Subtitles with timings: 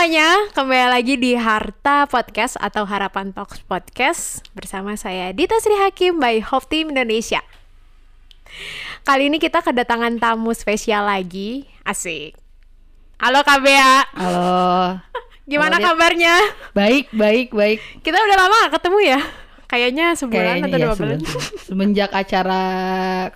[0.00, 6.16] semuanya, kembali lagi di Harta Podcast atau Harapan Talks Podcast bersama saya Dita Sri Hakim
[6.16, 7.44] by Hope Team Indonesia.
[9.04, 12.32] Kali ini kita kedatangan tamu spesial lagi, asik.
[13.20, 15.04] Halo Kak Bea, Halo.
[15.52, 16.48] gimana Halo, kabarnya?
[16.72, 18.00] Baik, baik, baik.
[18.00, 19.20] Kita udah lama gak ketemu ya?
[19.68, 21.18] Kayaknya sebulan atau iya, dua bulan.
[21.20, 21.60] sebulan.
[21.68, 22.62] Semenjak acara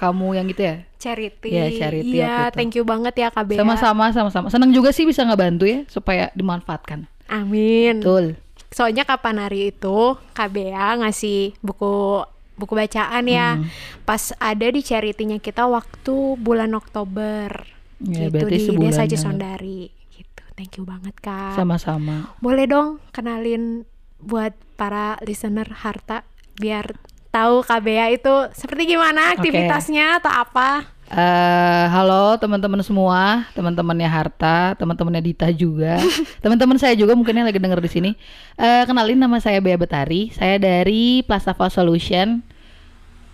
[0.01, 0.77] kamu yang gitu ya.
[1.05, 1.48] Charity.
[1.52, 3.60] Iya, charity Iya, thank you banget ya Kak Bea.
[3.60, 4.48] Sama-sama, sama-sama.
[4.48, 7.05] Senang juga sih bisa ngebantu ya supaya dimanfaatkan.
[7.29, 8.01] Amin.
[8.01, 8.41] Betul.
[8.73, 12.24] Soalnya kapan hari itu Kak Bea ngasih buku
[12.56, 13.60] buku bacaan ya.
[13.60, 13.69] Hmm.
[14.09, 17.52] Pas ada di charity-nya kita waktu bulan Oktober.
[18.01, 19.82] Ya, gitu berarti di Desa Cisondari.
[20.09, 20.43] Gitu.
[20.57, 21.60] Thank you banget Kak.
[21.60, 22.32] Sama-sama.
[22.41, 23.84] Boleh dong kenalin
[24.24, 26.24] buat para listener Harta
[26.57, 26.96] biar
[27.34, 30.94] tahu Kak Bea itu seperti gimana aktivitasnya atau apa?
[31.05, 36.01] Eh, halo teman-teman semua, teman-temannya Harta, teman-temannya Dita juga,
[36.43, 38.11] teman-teman saya juga mungkin yang lagi denger di sini.
[38.57, 42.41] Eh, kenalin nama saya Bea Betari, saya dari Plastafa Solution.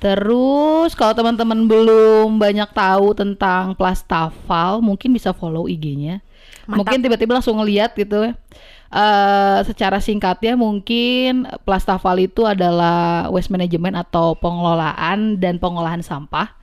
[0.02, 6.18] Terus kalau teman-teman belum banyak tahu tentang Plastafal, mungkin bisa follow IG-nya.
[6.66, 8.34] Mungkin tiba-tiba langsung ngeliat gitu.
[8.90, 16.59] Eh, secara singkatnya mungkin Plastafal itu adalah waste management atau pengelolaan dan pengolahan sampah.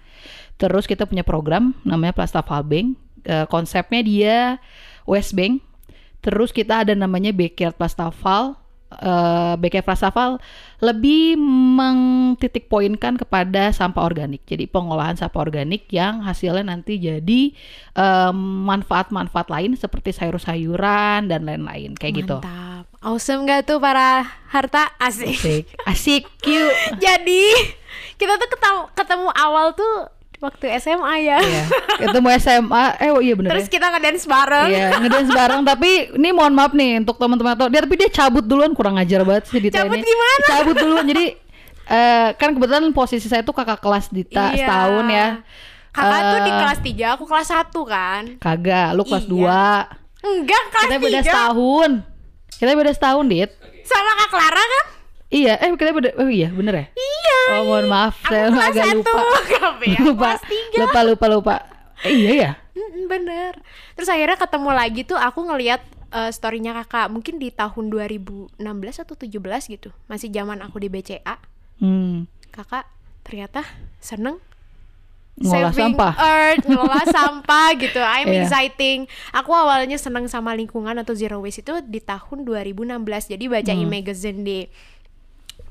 [0.57, 2.97] Terus kita punya program namanya Plastafal Bank.
[3.23, 4.37] Eh, konsepnya dia
[5.05, 5.61] West Bank.
[6.25, 8.57] Terus kita ada namanya Backyard Plastafal.
[8.87, 10.41] Eh, Backyard Plastafal
[10.81, 11.37] lebih
[11.77, 14.41] mengtitik poinkan kepada sampah organik.
[14.49, 17.53] Jadi pengolahan sampah organik yang hasilnya nanti jadi
[17.97, 22.37] em, manfaat-manfaat lain seperti sayur-sayuran dan lain-lain kayak gitu.
[22.41, 22.85] Mantap.
[23.01, 24.89] Awesome gak tuh para Harta?
[24.97, 25.37] Asik.
[25.37, 26.77] Asik, asik, cute.
[26.97, 27.45] Jadi
[28.17, 31.37] kita tuh ketemu, ketemu awal tuh waktu SMA ya.
[31.39, 31.63] Iya.
[31.99, 33.71] Ketemu SMA, eh oh iya bener Terus ya.
[33.73, 34.67] kita ngedance bareng.
[34.69, 38.41] Iya, ngedance bareng tapi ini mohon maaf nih untuk teman-teman atau dia tapi dia cabut
[38.41, 40.05] duluan kurang ajar banget sih Dita Cabut ini.
[40.05, 40.45] gimana?
[40.47, 41.03] Cabut duluan.
[41.03, 41.25] Jadi
[41.87, 44.63] eh, kan kebetulan posisi saya tuh kakak kelas Dita Iya.
[44.63, 45.27] setahun ya.
[45.89, 48.21] Kakak tuh di Eh, kelas 3, aku kelas 1 kan.
[48.37, 49.33] Kagak, lu kelas Iya.
[49.33, 50.29] 2.
[50.29, 51.25] Enggak, kelas Kita beda 3.
[51.25, 51.89] setahun.
[52.53, 53.49] Kita beda setahun, Dit.
[53.81, 54.85] Sama Kak Clara kan?
[55.27, 56.85] Iya, eh kita beda oh iya, bener ya?
[56.93, 57.37] Iya.
[57.49, 59.11] Oh, mohon maaf, Aku saya kelas agak 1, lupa.
[60.01, 60.79] Lupa, kelas 3.
[60.79, 61.55] lupa, lupa, lupa.
[62.01, 62.51] Eh, iya ya?
[63.05, 63.59] Bener.
[63.93, 68.55] Terus akhirnya ketemu lagi tuh aku ngeliat eh, storynya kakak mungkin di tahun 2016
[68.97, 69.35] atau 17
[69.69, 71.35] gitu masih zaman aku di BCA
[71.77, 72.25] Hmm.
[72.47, 72.87] kakak
[73.21, 73.61] ternyata
[73.99, 74.39] seneng
[75.37, 76.13] Ngolah saving sampah.
[76.17, 77.99] earth, ngelola sampah gitu.
[77.99, 78.41] I'm Iya.
[78.41, 79.05] exciting.
[79.31, 82.97] Aku awalnya seneng sama lingkungan atau zero waste itu di tahun 2016.
[83.29, 83.83] Jadi baca Hmm.
[83.83, 84.59] e-magazine di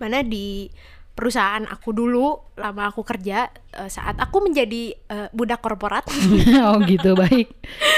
[0.03, 0.69] mana di
[1.17, 6.05] perusahaan aku dulu lama aku kerja eh, saat aku menjadi eh, budak korporat.
[6.69, 7.49] oh gitu, baik.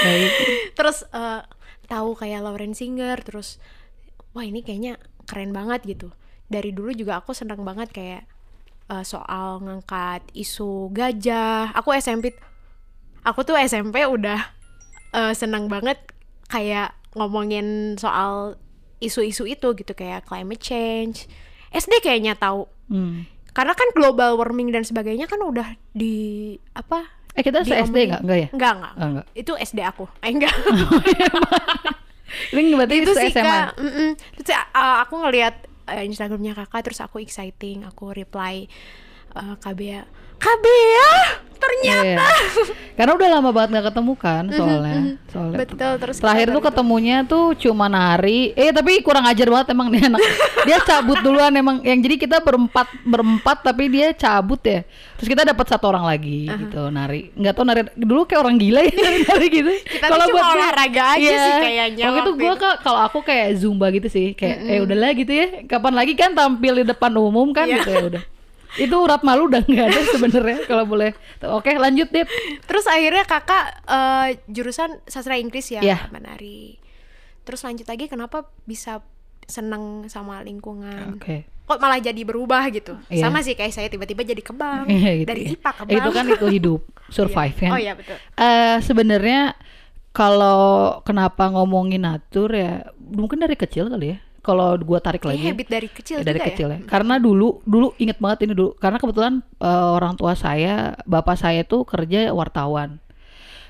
[0.07, 0.31] Baik.
[0.79, 1.43] terus eh,
[1.91, 3.59] tahu kayak Lauren Singer terus
[4.31, 4.95] wah ini kayaknya
[5.27, 6.15] keren banget gitu.
[6.47, 8.23] Dari dulu juga aku seneng banget kayak
[8.87, 11.75] eh, soal ngangkat isu gajah.
[11.75, 12.31] Aku SMP
[13.27, 14.39] aku tuh SMP udah
[15.11, 15.99] eh, seneng banget
[16.47, 18.55] kayak ngomongin soal
[18.99, 21.27] isu-isu itu gitu kayak climate change.
[21.73, 22.65] SD kayaknya tahu.
[22.89, 23.25] Hmm.
[23.53, 27.05] Karena kan global warming dan sebagainya kan udah di apa?
[27.37, 28.21] Eh kita se SD nggak?
[28.25, 28.47] Enggak ya?
[28.53, 28.93] Enggak, enggak.
[28.93, 29.25] Oh, enggak.
[29.37, 30.05] Itu SD aku.
[30.21, 30.55] Eh, enggak.
[32.53, 33.41] Ini berarti itu sih SMA.
[33.41, 33.69] kak
[34.37, 38.69] terus uh, aku ngelihat uh, instagramnya kakak terus aku exciting aku reply
[39.31, 40.01] uh, KBA
[40.37, 41.11] KBA
[41.59, 42.23] ternyata Iya.
[42.95, 44.99] Karena udah lama banget nggak ketemu kan soalnya.
[45.25, 48.51] Soalnya betul terus Terakhir tuh ketemunya tuh cuma nari.
[48.53, 50.19] Eh tapi kurang ajar banget emang nih anak.
[50.63, 51.79] Dia cabut duluan emang.
[51.81, 54.87] Yang jadi kita berempat berempat tapi dia cabut ya.
[55.15, 57.31] Terus kita dapat satu orang lagi gitu nari.
[57.33, 58.91] Nggak tahu nari dulu kayak orang gila ya
[59.27, 59.71] nari, gitu.
[59.71, 61.39] Tuh cuma buat gua- olahraga aja Iya.
[61.39, 62.63] sih kayaknya Waktu itu waktu gua itu.
[62.65, 64.31] ka- kalau aku kayak zumba gitu sih.
[64.31, 65.47] Kayak eh udahlah gitu ya.
[65.65, 67.75] Kapan lagi kan tampil di depan umum kan Iya.
[67.77, 68.23] gitu ya udah.
[68.75, 71.15] Itu urat malu udah nggak ada sebenarnya kalau boleh.
[71.49, 72.29] Oke lanjut Dit.
[72.63, 75.97] terus akhirnya kakak uh, jurusan sastra Inggris ya Iya.
[76.09, 76.77] menari
[77.41, 79.01] terus lanjut lagi kenapa bisa
[79.43, 81.49] seneng sama lingkungan Oke.
[81.65, 83.25] kok malah jadi berubah gitu Iya.
[83.25, 85.53] sama sih kayak saya tiba-tiba jadi kebang Iya, gitu dari ya.
[85.55, 86.81] IPA ke Eh, Itu kan itu hidup,
[87.15, 87.71] survive kan.
[87.73, 89.57] oh iya betul Eh, sebenarnya
[90.11, 90.61] kalau
[91.01, 94.17] kenapa ngomongin natur ya mungkin dari kecil kali ya.
[94.39, 96.79] Kalau gua tarik Kayak lagi habit dari kecil ya, dari juga kecil ya ya.
[96.87, 101.61] Karena dulu dulu inget banget ini dulu karena kebetulan eh, orang tua saya, bapak saya
[101.67, 102.97] tuh kerja wartawan.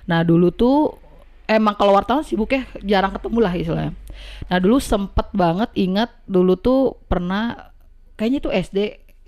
[0.10, 0.98] Nah, dulu tuh
[1.46, 3.94] emang kalau wartawan sibuk ya jarang ketemu lah istilahnya.
[4.50, 7.74] Nah, dulu sempet banget ingat dulu tuh pernah
[8.18, 8.78] kayaknya tuh SD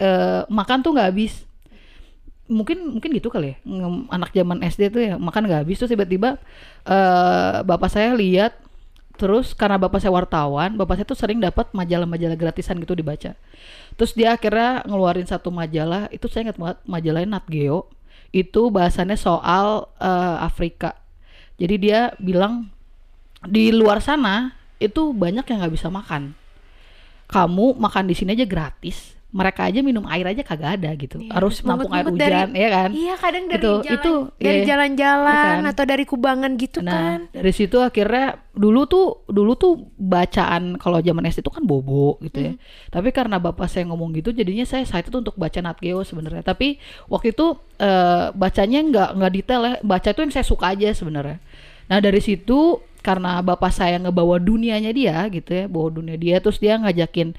[0.01, 1.45] eh, makan tuh nggak habis
[2.51, 3.57] mungkin mungkin gitu kali ya
[4.11, 6.35] anak zaman SD tuh ya makan nggak habis terus tiba-tiba
[6.83, 8.59] eh bapak saya lihat
[9.21, 13.37] terus karena bapak saya wartawan bapak saya tuh sering dapat majalah-majalah gratisan gitu dibaca.
[13.93, 17.85] Terus dia akhirnya ngeluarin satu majalah itu saya ingat banget majalahnya Nat Geo.
[18.33, 20.97] Itu bahasannya soal eh, Afrika.
[21.61, 22.73] Jadi dia bilang
[23.45, 26.33] di luar sana itu banyak yang nggak bisa makan.
[27.29, 31.31] Kamu makan di sini aja gratis mereka aja minum air aja kagak ada gitu Iya,
[31.31, 34.59] harus nampung air mumet-mumet dari- hujan ya kan Iya kadang dari Itu- jalan itu, dari
[34.59, 34.67] iya.
[34.67, 35.71] jalan-jalan Iya kan?
[35.71, 37.19] atau dari kubangan gitu Nah, kan.
[37.31, 42.37] dari situ akhirnya dulu tuh dulu tuh bacaan kalau zaman SD itu kan bobo gitu
[42.43, 42.53] ya.
[42.89, 46.43] Tapi karena bapak saya ngomong gitu jadinya saya excited untuk baca Nat Geo sebenarnya.
[46.43, 46.75] Tapi
[47.07, 49.73] waktu itu eh, bacanya nggak nggak detail ya.
[49.79, 51.39] Baca itu yang saya suka aja sebenarnya.
[51.87, 56.61] Nah, dari situ karena bapak saya ngebawa dunianya dia gitu ya, bawa dunia dia terus
[56.61, 57.33] dia ngajakin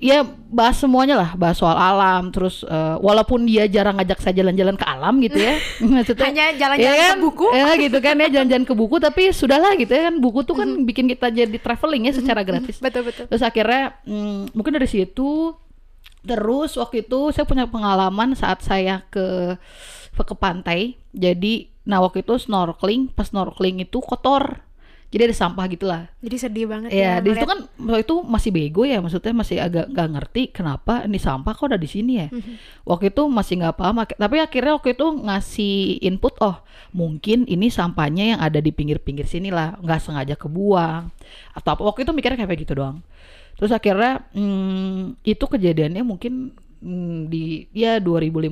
[0.00, 1.30] ya bahas semuanya lah.
[1.36, 5.60] Bahas soal alam terus eh, walaupun dia jarang ngajak saya jalan-jalan ke alam gitu ya.
[5.84, 7.18] Maksudnya Hanya jalan-jalan ya ke kan?
[7.20, 7.46] buku.
[7.52, 8.96] ya gitu kan ya jalan-jalan ke buku.
[8.98, 12.80] Tapi sudahlah gitu ya kan buku tuh kan bikin kita jadi traveling ya secara gratis
[12.80, 13.28] Betul betul.
[13.28, 15.54] terus akhirnya mm, mungkin dari situ
[16.20, 19.54] terus waktu itu saya punya pengalaman saat saya ke
[20.16, 20.96] ke pantai.
[21.12, 24.64] Jadi nah waktu itu snorkeling pas snorkeling itu kotor
[25.10, 27.18] jadi ada sampah gitulah Jadi sedih banget Ya, ya.
[27.18, 31.18] situ ngeliat- kan waktu itu masih bego ya, maksudnya masih agak nggak ngerti kenapa ini
[31.18, 32.28] sampah kok ada di sini ya.
[32.86, 36.62] Waktu itu masih nggak paham, tapi akhirnya waktu itu ngasih input, oh
[36.94, 41.10] mungkin ini sampahnya yang ada di pinggir-pinggir sini lah, nggak sengaja kebuang
[41.58, 41.82] atau apa.
[41.90, 43.02] Waktu itu mikirnya kayak gitu doang.
[43.58, 48.46] Terus akhirnya hmm, itu kejadiannya mungkin hmm, di ya 2015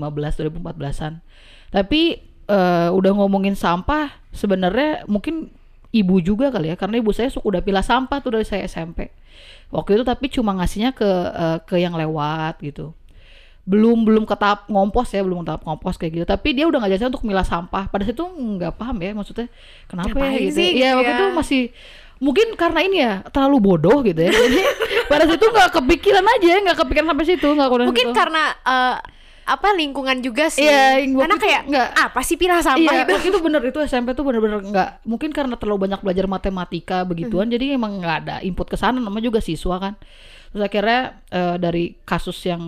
[0.59, 1.23] 2014-an.
[1.71, 2.19] Tapi
[2.51, 5.55] eh, udah ngomongin sampah sebenarnya mungkin
[5.89, 9.09] ibu juga kali ya karena ibu saya suka udah pilah sampah tuh dari saya SMP.
[9.73, 12.93] Waktu itu tapi cuma ngasihnya ke eh, ke yang lewat gitu.
[13.69, 16.25] Belum belum ke tahap ngompos ya, belum ke tahap ngompos kayak gitu.
[16.25, 17.89] Tapi dia udah ngajarin saya untuk milah sampah.
[17.93, 19.49] Pada saat itu nggak paham ya maksudnya
[19.85, 20.57] kenapa ya gitu.
[20.57, 21.17] sih Iya, gitu waktu ya?
[21.17, 21.63] itu masih
[22.19, 24.33] mungkin karena ini ya terlalu bodoh gitu ya.
[24.45, 24.61] Jadi
[25.09, 28.17] pada saat itu nggak kepikiran aja, nggak kepikiran sampai situ, nggak Mungkin situ.
[28.17, 28.97] karena eh,
[29.49, 30.69] apa lingkungan juga sih.
[30.69, 33.13] Iya, Karena kayak nggak- apa sih pilah sampah iya, itu?
[33.17, 37.49] waktu itu bener itu SMP tuh bener-bener nggak mungkin karena terlalu banyak belajar matematika begituan
[37.49, 39.95] jadi emang nggak ada input ke sana namanya juga siswa kan
[40.53, 42.61] terus akhirnya eh, dari kasus yang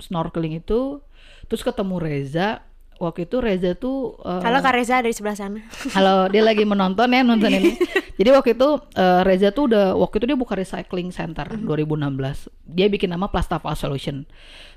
[0.00, 1.04] snorkeling itu
[1.44, 2.64] terus ketemu Reza
[2.98, 5.60] waktu itu Reza tuh eh, Kalau Kak Reza dari sebelah sana.
[5.96, 7.74] Halo, dia lagi menonton ya nonton ini.
[8.18, 12.50] Jadi waktu itu eh, Reza tuh udah waktu itu dia buka recycling center 2016.
[12.70, 14.22] Dia bikin nama Plastafal Solution.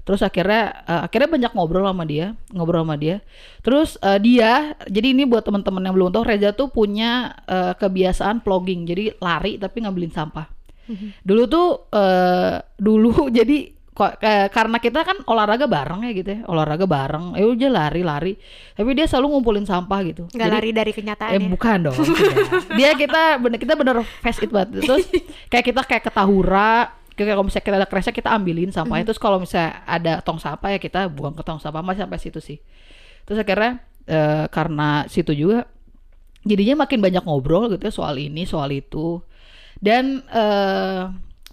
[0.04, 3.22] Terus akhirnya eh, akhirnya banyak ngobrol sama dia, ngobrol sama dia.
[3.62, 8.42] Terus eh, dia, jadi ini buat teman-teman yang belum tahu, Reza tuh punya eh, kebiasaan
[8.42, 8.90] vlogging.
[8.90, 10.58] Jadi lari tapi ngambilin sampah.
[11.24, 16.40] Dulu tuh eh, dulu jadi kok kayak- karena kita kan olahraga bareng ya gitu ya
[16.46, 18.38] olahraga bareng ya udah lari-lari
[18.72, 21.50] tapi dia selalu ngumpulin sampah gitu Nggak Jadi- lari dari kenyataan Eh ya.
[21.50, 21.98] bukan dong.
[22.78, 24.86] Dia kita bener kita bener fast it banget.
[24.86, 25.10] Terus
[25.50, 29.10] kayak kita kayak ke Tahura, kayak kalau misalnya kita ada kresek kita ambilin sampahnya.
[29.10, 32.38] Terus kalau misalnya ada tong sampah ya kita buang ke tong sampah masih sampai situ
[32.38, 32.62] sih.
[33.26, 35.66] Terus akhirnya eh, karena situ juga
[36.42, 39.26] jadinya makin banyak ngobrol gitu ya soal ini, soal itu.
[39.78, 41.02] Dan eh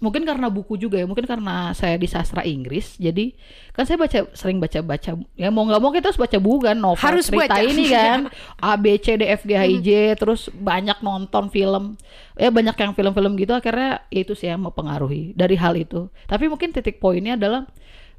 [0.05, 3.33] mungkin karena buku juga ya, mungkin karena saya di sastra Inggris, jadi
[3.73, 7.01] kan saya baca sering baca-baca ya mau nggak mau kita harus baca buku kan novel
[7.01, 7.65] Harus cerita baca.
[7.65, 8.29] ini kan.
[8.69, 9.89] A B C D F G H I J
[10.21, 11.97] terus banyak nonton film.
[12.37, 16.13] Ya banyak yang film-film gitu akhirnya ya itu sih yang mempengaruhi dari hal itu.
[16.29, 17.65] Tapi mungkin titik poinnya adalah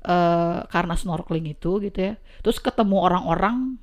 [0.02, 3.78] eh, karena snorkeling itu gitu ya terus ketemu orang-orang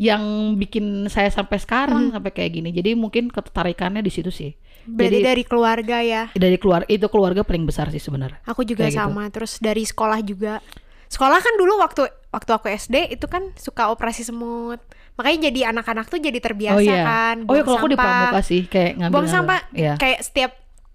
[0.00, 2.70] yang bikin saya sampai sekarang sampai kayak gini.
[2.72, 4.54] Jadi mungkin ketertarikannya di situ sih
[4.86, 6.22] Berarti jadi dari keluarga ya.
[6.32, 9.00] dari keluar itu keluarga paling besar sih sebenarnya Aku juga Kayak gitu.
[9.00, 9.22] sama.
[9.28, 10.64] Terus dari sekolah juga.
[11.10, 14.78] Sekolah kan dulu waktu waktu aku SD itu kan suka operasi semut.
[15.18, 17.36] Makanya jadi anak-anak tuh jadi terbiasa oh iya kan.
[17.44, 20.52] oh iya buang kalau aku di pramuka sih kayak ngambil buang sampah ya kayak setiap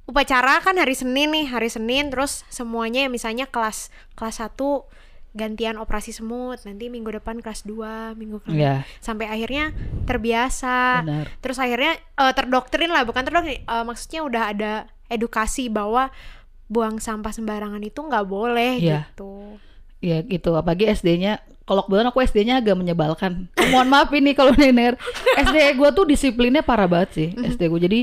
[0.10, 4.54] upacara kan hari Senin nih hari Senin terus semuanya ya misalnya kelas kelas 1
[5.36, 8.88] gantian operasi semut nanti minggu depan kelas 2 minggu ke Iya.
[8.98, 9.76] sampai akhirnya
[10.10, 14.72] terbiasa benar terus akhirnya eh, terdoktrin lah bukan terdoktrin eh, maksudnya udah ada
[15.06, 16.08] edukasi bahwa
[16.66, 19.12] buang sampah sembarangan itu nggak boleh Iya.
[19.12, 19.60] gitu
[20.00, 23.50] Ya gitu, apalagi SD-nya kalau kebetulan aku SD-nya agak menyebalkan.
[23.74, 25.02] Mohon maaf ini kalau denger.
[25.34, 27.82] SD gue tuh disiplinnya parah banget sih, SD gue.
[27.82, 28.00] Jadi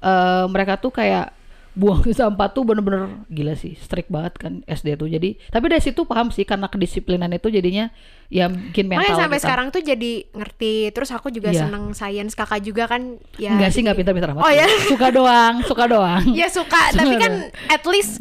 [0.00, 1.28] eh, mereka tuh kayak
[1.72, 5.08] buang sampah tuh bener-bener gila sih, strict banget kan SD tuh.
[5.08, 7.88] Jadi tapi dari situ paham sih karena kedisiplinan itu jadinya
[8.28, 9.44] ya bikin mental Makanya sampai kita.
[9.44, 11.64] sekarang tuh jadi ngerti terus aku juga Iya.
[11.64, 14.42] seneng sains kakak juga kan ya Enggak sih, enggak pintar-pintar amat.
[14.42, 14.68] Oh, ya?
[14.84, 16.24] Suka doang, suka doang.
[16.40, 17.32] ya suka tapi kan
[17.68, 18.20] at least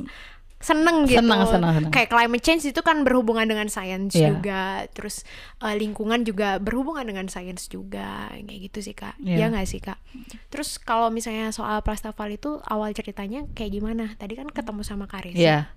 [0.61, 1.91] seneng gitu Senang, senang, senang.
[1.91, 4.29] kayak climate change itu kan berhubungan dengan sains Iya.
[4.31, 5.25] juga terus
[5.59, 9.37] eh, lingkungan juga berhubungan dengan sains juga kayak gitu sih kak Iya.
[9.37, 9.97] ya nggak sih kak
[10.47, 15.33] terus kalau misalnya soal Plastafal itu awal ceritanya kayak gimana tadi kan ketemu sama Karis
[15.33, 15.69] Iya.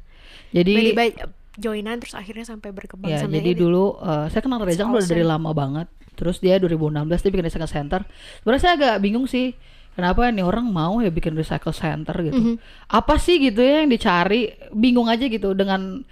[0.51, 3.59] Jadi tiba-tiba joinan terus akhirnya sampai berkembang sampai jadi ini.
[3.59, 5.87] dulu eh, saya kenal Reza kan udah dari lama banget.
[6.15, 8.01] Terus dia 2016 dia bikin recycle center.
[8.39, 9.55] Sebenarnya saya agak bingung sih.
[9.95, 12.35] Kenapa nih orang mau ya bikin recycle center gitu?
[12.35, 12.55] Mhm.
[12.91, 14.51] Apa sih gitu ya yang dicari?
[14.75, 16.03] Bingung aja gitu dengan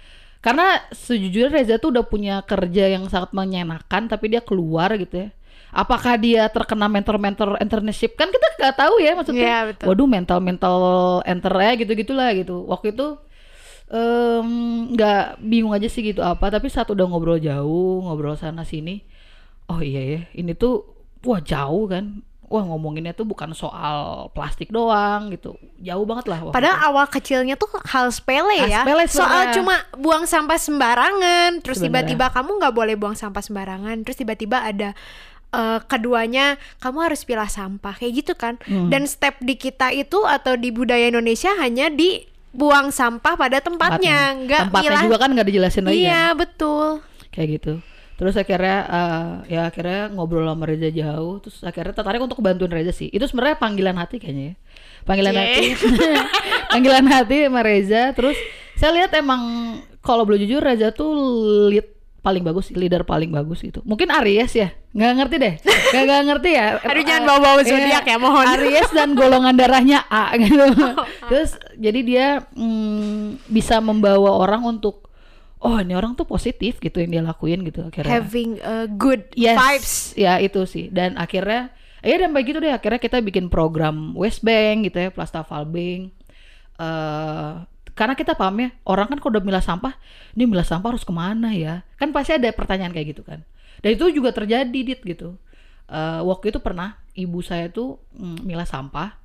[0.43, 5.29] karena sejujurnya Reza tuh udah punya kerja yang sangat menyenangkan tapi dia keluar gitu ya.
[5.73, 9.43] Apakah dia terkena mentor-mentor internship kan kita nggak tahu ya maksudnya.
[9.43, 9.85] Iya, betul.
[9.91, 10.77] Waduh mental-mental
[11.27, 12.63] enter ya gitu-gitulah gitu.
[12.67, 13.07] Waktu itu
[13.93, 19.05] nggak bingung aja sih gitu apa tapi saat udah ngobrol jauh ngobrol sana sini
[19.69, 20.81] oh iya ya ini tuh
[21.21, 26.53] wah jauh kan wah ngomonginnya tuh bukan soal plastik doang gitu jauh banget lah waktu
[26.53, 26.87] Padahal itu.
[26.93, 28.85] awal kecilnya tuh hal sepele ya.
[28.85, 34.21] sepele Soal cuma buang sampah sembarangan, terus tiba-tiba kamu nggak boleh buang sampah sembarangan, terus
[34.21, 34.93] tiba-tiba ada
[35.49, 38.61] eh, keduanya kamu harus pilah sampah kayak gitu kan.
[38.69, 38.93] Hmm.
[38.93, 42.21] Dan step di kita itu atau di budaya Indonesia hanya di
[42.53, 45.03] buang sampah pada tempatnya, nggak tempatnya milah.
[45.09, 46.87] juga kan nggak dijelasin lagi kan Iya betul.
[47.33, 47.73] kayak gitu
[48.23, 51.43] terus akhirnya eh, ya akhirnya ngobrol sama Reza jauh.
[51.43, 53.11] Terus akhirnya tertarik untuk bantuin Reza sih.
[53.11, 54.55] Itu sebenarnya panggilan hati kayaknya ya.
[55.03, 55.63] Panggilan hati.
[56.71, 58.15] Panggilan hati sama Reza.
[58.15, 58.39] Terus
[58.79, 59.41] saya lihat emang
[59.99, 61.11] kalau boleh jujur Reza tuh
[61.67, 61.91] lead
[62.23, 64.71] paling bagus leader paling bagus itu mungkin Aries ya?
[64.95, 65.53] Nggak ngerti deh.
[65.91, 66.67] Nggak nggak ngerti ya.
[66.87, 68.45] Aduh, jangan Eh, bawa-bawa iya, zodiak ya, mohon.
[68.47, 70.63] Aries dan golongan darahnya A gitu.
[71.29, 75.11] Terus jadi dia mm, bisa membawa orang untuk
[75.63, 78.19] oh ini orang tuh positif gitu yang dia lakuin gitu akhirnya.
[78.19, 79.93] Having a good Yes, vibes.
[80.19, 80.91] ya itu sih.
[80.91, 81.71] Dan akhirnya
[82.03, 86.11] ya dan begitu deh akhirnya kita bikin program West Bank gitu ya Plastafal Bank.
[86.79, 87.53] Eh
[87.93, 89.93] karena kita paham ya orang kan kalau udah milah sampah
[90.33, 91.85] ini milah sampah harus ke mana ya?
[91.95, 93.45] Kan pasti ada pertanyaan kayak gitu kan.
[93.79, 95.39] Dan itu juga terjadi dit gitu.
[95.87, 99.15] Eh waktu itu pernah ibu saya tuh mm, milah sampah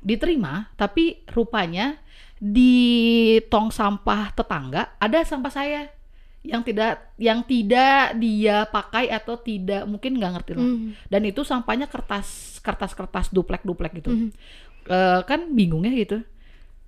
[0.00, 2.00] diterima tapi rupanya
[2.40, 5.92] di tong sampah tetangga ada sampah saya
[6.40, 10.64] yang tidak yang tidak dia pakai atau tidak mungkin nggak ngerti lah.
[10.64, 10.96] Hmm.
[11.12, 14.08] dan itu sampahnya kertas kertas kertas duplek duplek gitu.
[14.08, 14.28] Mhm.
[14.88, 16.24] Eh, kan bingung ya gitu.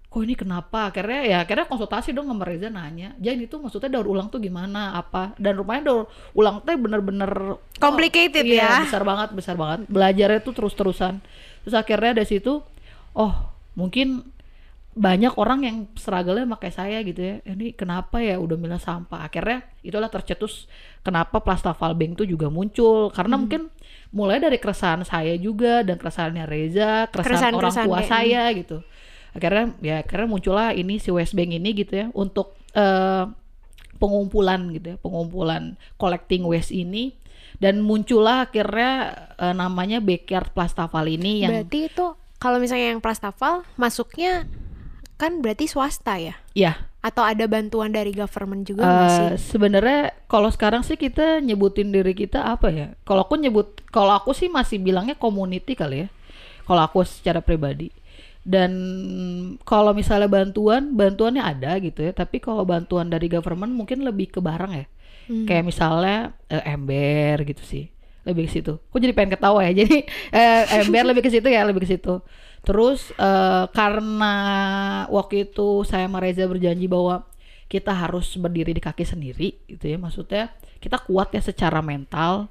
[0.08, 0.88] Kok ini kenapa?
[0.88, 4.96] Akhirnya ya akhirnya konsultasi dong sama Reza nanya Jan itu maksudnya daur ulang tuh gimana?
[4.96, 5.36] Apa?
[5.36, 8.88] Dan rupanya daur ulang tuh bener-bener Complicated iya, ya.
[8.88, 9.84] besar banget besar banget.
[9.88, 11.20] Belajarnya tuh terus terusan
[11.62, 12.58] terus akhirnya dari situ
[13.14, 13.34] oh
[13.78, 14.26] mungkin
[14.92, 17.34] banyak orang yang struggle-nya pakai saya gitu ya.
[17.48, 19.24] Ini kenapa ya udah milah sampah?
[19.24, 20.68] Akhirnya itulah tercetus
[21.00, 23.08] kenapa Plastafal Bank tuh juga muncul.
[23.08, 23.42] Karena Hmm.
[23.48, 23.62] mungkin
[24.12, 28.76] mulai dari keresahan saya juga dan keresahannya Reza keresahan, orang Keresahan-keresahan tua saya gitu.
[29.32, 33.24] Akhirnya ya akhirnya muncullah ini si West Bank ini gitu ya untuk eh,
[33.96, 37.16] pengumpulan gitu ya pengumpulan collecting waste ini.
[37.56, 38.92] Dan muncullah akhirnya
[39.40, 42.06] eh, namanya Backyard Plastafal ini yang Berarti itu
[42.36, 44.44] kalau misalnya yang Plastafal masuknya
[45.22, 46.34] kan berarti swasta ya?
[46.50, 49.26] ya Atau ada bantuan dari government juga sih?
[49.30, 52.98] Eh, sebenarnya kalau sekarang sih kita nyebutin diri kita apa ya?
[53.06, 56.08] Kalau aku nyebut, kalau aku sih masih bilangnya community kali ya.
[56.66, 57.94] Kalau aku secara pribadi.
[58.42, 58.74] Dan
[59.62, 62.10] kalau misalnya bantuan, bantuannya ada gitu ya.
[62.10, 64.86] Tapi kalau bantuan dari government mungkin lebih ke barang ya.
[65.30, 65.46] Hmm.
[65.46, 66.18] Kayak misalnya
[66.50, 67.86] eh, ember gitu sih.
[68.26, 68.78] Lebih ke situ.
[68.90, 69.74] Aku jadi pengen ketawa ya.
[69.86, 72.18] Jadi eh, ember lebih ke situ ya, lebih ke situ.
[72.62, 74.34] Terus eh, karena
[75.10, 77.26] waktu itu saya sama Reza berjanji bahwa
[77.66, 79.98] kita harus berdiri di kaki sendiri gitu ya.
[79.98, 82.46] Maksudnya kita kuat ya secara mental,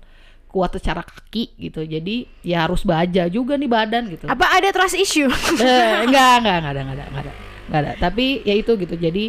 [0.51, 1.87] kuat secara kaki gitu.
[1.87, 4.27] Jadi ya harus baja juga nih badan gitu.
[4.27, 5.31] Apa ada trust issue?
[5.61, 7.33] Eh, enggak, enggak, enggak ada, enggak ada, enggak ada.
[7.67, 7.91] Enggak ada.
[8.03, 8.95] Tapi ya itu gitu.
[8.99, 9.25] Jadi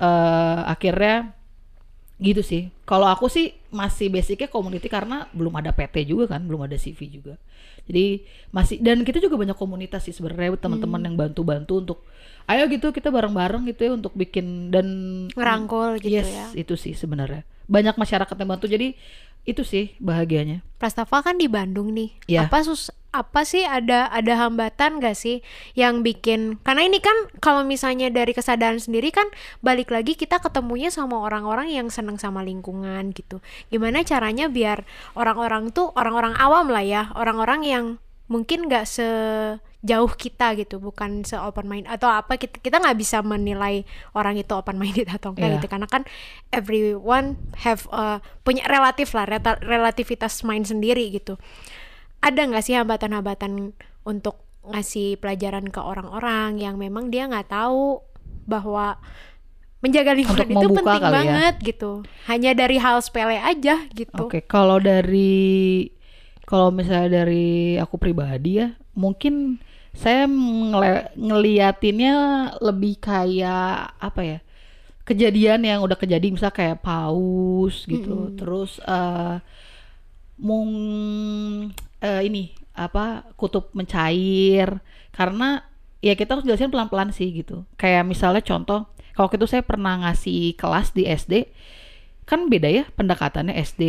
[0.00, 1.34] eh akhirnya
[2.20, 2.68] gitu sih.
[2.84, 7.00] Kalau aku sih masih basicnya community karena belum ada PT juga kan, belum ada CV
[7.08, 7.34] juga.
[7.90, 8.22] Jadi
[8.54, 11.98] masih dan kita juga banyak komunitas sih sebenarnya teman-teman yang bantu-bantu untuk
[12.46, 14.86] ayo gitu kita bareng-bareng gitu ya untuk bikin dan
[15.34, 16.46] Ngerangkul gitu yes, ya.
[16.54, 17.42] itu sih sebenarnya.
[17.66, 18.94] Banyak masyarakat yang bantu jadi
[19.42, 20.62] itu sih bahagianya.
[20.78, 22.14] Plastafal kan di Bandung nih.
[22.30, 22.46] Iya.
[22.46, 25.42] Apa sus apa sih ada ada hambatan gak sih
[25.74, 29.26] yang bikin karena ini kan kalau misalnya dari kesadaran sendiri kan
[29.66, 33.42] balik lagi kita ketemunya sama orang-orang yang seneng sama lingkungan gitu.
[33.66, 34.86] Gimana caranya biar
[35.18, 37.84] orang-orang tuh orang-orang awam lah ya, orang-orang yang
[38.30, 43.26] mungkin nggak sejauh kita gitu, bukan se open mind atau apa kita kita nggak bisa
[43.26, 43.82] menilai
[44.14, 45.54] orang itu open minded atau enggak Iya.
[45.58, 46.06] gitu karena kan
[46.54, 47.34] everyone
[47.66, 49.26] have uh, punya relatif lah
[49.66, 51.42] relativitas mind sendiri gitu
[52.20, 53.72] ada nggak sih hambatan-hambatan
[54.04, 58.04] untuk ngasih pelajaran ke orang-orang yang memang dia nggak tahu
[58.44, 59.00] bahwa
[59.80, 61.10] menjaga lingkungan Untuk itu penting ya.
[61.10, 61.90] banget gitu
[62.28, 65.88] hanya dari hal sepele aja gitu Oke, kalau dari
[66.44, 69.62] kalau misalnya dari aku pribadi ya, mungkin
[69.94, 72.14] saya ngele- ngeliatinnya
[72.58, 74.38] lebih kayak apa ya?
[75.06, 78.34] Kejadian yang udah kejadian misal kayak paus gitu.
[78.34, 79.38] Terus eh
[80.42, 80.70] mung
[82.00, 83.28] eh, ini apa?
[83.36, 84.80] kutub mencair
[85.12, 85.64] karena
[86.00, 87.68] ya kita harus jelasin pelan-pelan sih gitu.
[87.76, 91.34] Kayak misalnya contoh, kalau itu saya pernah ngasih kelas di SD
[92.30, 93.82] kan beda ya pendekatannya SD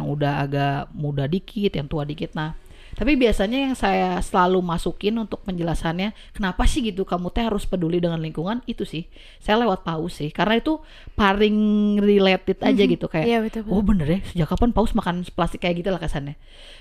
[0.00, 2.32] yang udah agak muda dikit, yang tua dikit.
[2.32, 2.56] Nah,
[2.92, 7.98] tapi biasanya yang saya selalu masukin untuk penjelasannya, kenapa sih gitu kamu teh harus peduli
[7.98, 9.08] dengan lingkungan itu sih.
[9.40, 10.78] Saya lewat paus sih, karena itu
[11.12, 11.56] paling
[11.98, 13.26] related aja gitu kayak.
[13.26, 13.74] Iya, betul, betul.
[13.74, 16.36] Oh bener ya, sejak kapan paus makan plastik kayak gitu lah kesannya.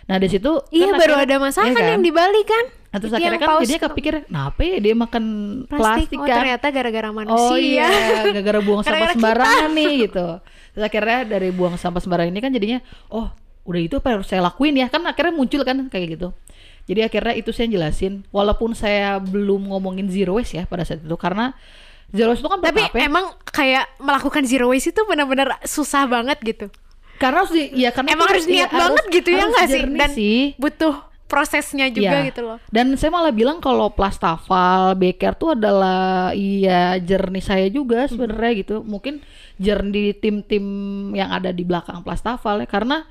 [0.10, 1.92] Nah dari situ iya kan baru akhirnya- ada masakan iya kan?
[1.96, 5.24] yang di Bali kan Nah, terus akhirnya kan paus jadinya kepikir, kenapa ya dia makan
[5.64, 6.38] plastik, plastik, oh kan?
[6.44, 7.88] ternyata gara-gara manusia Oh iya,
[8.28, 10.28] gara-gara buang sampah sembarangan nih gitu.
[10.76, 13.32] Terus akhirnya dari buang sampah sembarangan ini kan jadinya, oh
[13.68, 14.88] udah itu apa harus saya lakuin ya?
[14.90, 16.30] Kan akhirnya muncul kan kayak gitu.
[16.90, 21.16] Jadi akhirnya itu saya jelasin, walaupun saya belum ngomongin zero waste ya pada saat itu
[21.16, 21.54] karena
[22.10, 23.06] zero waste itu kan tapi bertahap ya.
[23.08, 26.68] emang kayak melakukan zero waste itu benar-benar susah banget gitu
[27.22, 30.10] karena harus di, ya karena emang harus niat banget gitu ya harus nggak sih dan
[30.12, 30.40] sih.
[30.58, 30.96] butuh
[31.32, 32.28] prosesnya juga Iya.
[32.34, 38.04] gitu loh Dan saya malah bilang kalau plastafal, beker tuh adalah iya jernih saya juga
[38.04, 38.76] sebenarnya gitu.
[38.84, 39.24] Mungkin
[39.56, 40.66] jernih tim-tim
[41.16, 43.08] yang ada di belakang plastafal ya karena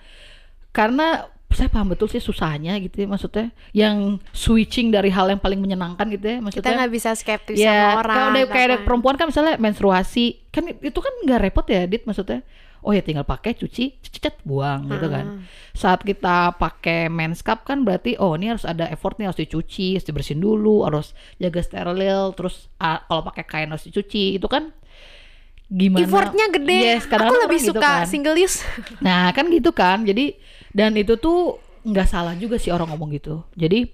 [0.70, 3.50] karena saya paham betul sih susahnya gitu ya maksudnya.
[3.74, 7.74] Yang switching dari hal yang paling menyenangkan gitu ya kita maksudnya nggak bisa skeptis ya
[7.74, 11.66] sama orang kalau udah kayak ada perempuan kan misalnya menstruasi kan itu kan nggak repot
[11.66, 12.46] ya dit maksudnya.
[12.80, 15.44] Oh ya tinggal pakai cuci cet buang gitu kan.
[15.76, 20.00] Saat kita pakai mens cup kan berarti oh ini harus ada effort nih harus dicuci
[20.00, 24.72] harus dibersihin dulu harus jaga steril terus ah, kalau pakai kain harus dicuci itu kan
[25.70, 26.02] gimana?
[26.02, 26.80] Effortnya gede.
[26.98, 28.08] Yes, aku lebih gitu suka kan.
[28.10, 28.66] single use.
[28.98, 30.34] Nah kan gitu kan, jadi
[30.70, 33.42] dan itu tuh nggak salah juga sih orang ngomong gitu.
[33.56, 33.88] Jadi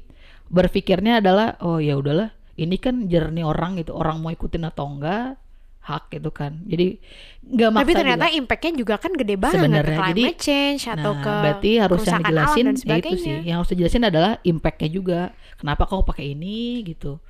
[0.46, 5.38] berpikirnya adalah oh ya udahlah, ini kan jernih orang gitu, orang mau ikutin atau enggak
[5.86, 6.66] hak gitu kan.
[6.66, 6.98] Jadi
[7.46, 8.38] nggak maksa tapi ternyata juga.
[8.42, 12.00] impactnya juga kan gede banget ke Sebenarnya, climate jadi- change atau nah, ke berarti harus
[12.02, 13.36] yang dijelasin ya itu sih.
[13.46, 15.20] Yang harus dijelasin adalah impactnya juga.
[15.56, 17.22] Kenapa kamu pakai ini gitu?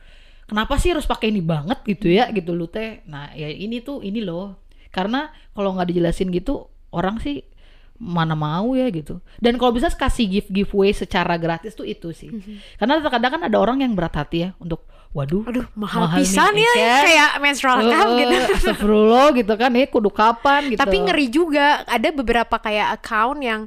[0.49, 3.05] Kenapa sih harus pakai ini banget gitu ya gitu lu teh?
[3.05, 4.57] Nah ya ini tuh ini loh.
[4.89, 7.45] Karena kalau nggak dijelasin gitu orang sih
[7.99, 9.19] mana mau ya gitu.
[9.37, 12.29] Dan kalau bisa kasih gift giveaway secara gratis tuh itu sih.
[12.75, 15.49] Karena terkadang kan ada orang yang berat hati ya untuk waduh Mhm.
[15.49, 17.03] aduh mahal, Mahal pisan nih, ya kan?
[17.03, 20.79] kayak menstrual cup gitu Astagfirullah gitu kan ya kudu kapan gitu.
[20.79, 23.61] Tapi ngeri juga ada beberapa kayak account yang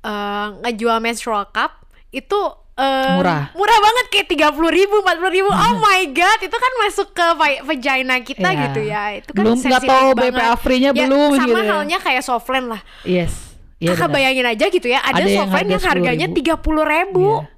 [0.00, 2.36] eh, ngejual menstrual cup itu
[2.74, 3.48] eh, Murah.
[3.52, 5.48] murah banget kayak tiga puluh ribu, empat ribu.
[5.48, 8.60] Oh my god, itu kan masuk ke va- vagina kita Iya.
[8.62, 9.02] gitu ya.
[9.14, 10.08] Itu kan Belum nggak tahu.
[10.14, 11.68] BPA free-nya Ya, belum Sama gitu ya.
[11.70, 12.80] halnya kayak softland lah.
[13.02, 13.49] Yes.
[13.80, 14.14] Iya Kakak benar.
[14.14, 16.36] bayangin aja gitu ya, ada, Ada yang softland yang harga harganya 10.000.
[16.36, 17.48] tiga puluh ribu, Iya.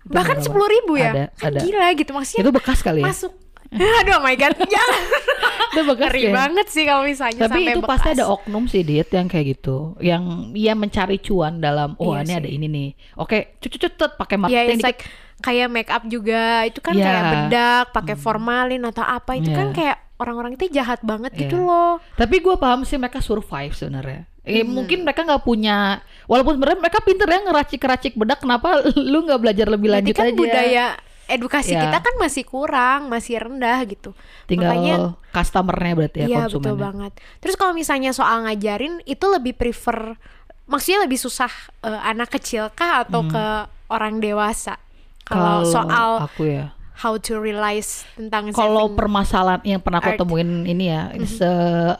[0.00, 1.10] Itu bahkan sepuluh ribu ya.
[1.10, 1.60] Ada, kan ada.
[1.60, 2.42] gila gitu maksudnya.
[2.42, 3.06] Itu bekas kali ya?
[3.06, 3.32] Masuk.
[4.00, 5.00] Aduh oh my god, jangan.
[5.70, 6.32] Itu bekas Ngeri ya?
[6.32, 8.16] banget sih kalau misalnya Tapi sampai itu pasti bekas.
[8.16, 12.26] ada oknum sih Dit yang kayak gitu, yang ia mencari cuan dalam oh Iya ini
[12.26, 12.34] sih.
[12.36, 12.88] ada ini nih.
[13.16, 14.88] Oke, cucut-cucut pakai Ya, marketing it's dikit.
[14.88, 15.00] like
[15.40, 17.04] kayak make up juga itu kan Iya.
[17.04, 19.76] kayak bedak, pakai formalin atau apa itu kan Iya.
[19.76, 21.64] kayak orang-orang itu jahat banget gitu Iya.
[21.64, 21.92] loh.
[22.14, 24.28] Tapi gue paham sih mereka survive sebenarnya.
[24.40, 24.72] Eh, Hmm.
[24.74, 28.38] Mungkin mereka nggak punya, walaupun sebenarnya mereka pinter ya ngeracik-racik bedak.
[28.38, 30.36] Kenapa lu nggak belajar lebih Berarti lanjut kan aja?
[30.36, 30.86] budaya
[31.26, 31.82] edukasi Iya.
[31.86, 34.10] kita kan masih kurang, masih rendah gitu.
[34.44, 34.94] Tinggal Makanya
[35.30, 36.58] customernya berarti ya iya konsumennya.
[36.66, 37.12] betul banget.
[37.38, 40.18] Terus kalau misalnya soal ngajarin itu lebih prefer
[40.66, 41.50] maksudnya lebih susah
[41.82, 43.44] eh, anak kecil kah atau ke
[43.88, 44.74] orang dewasa?
[45.22, 50.92] Kalau soal aku ya, how to realize tentang kalau permasalahan yang pernah aku temuin ini
[50.92, 51.24] ya, Mhm.
[51.24, 51.52] se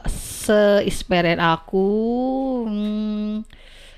[0.05, 1.87] se experience aku
[2.65, 3.41] hmm,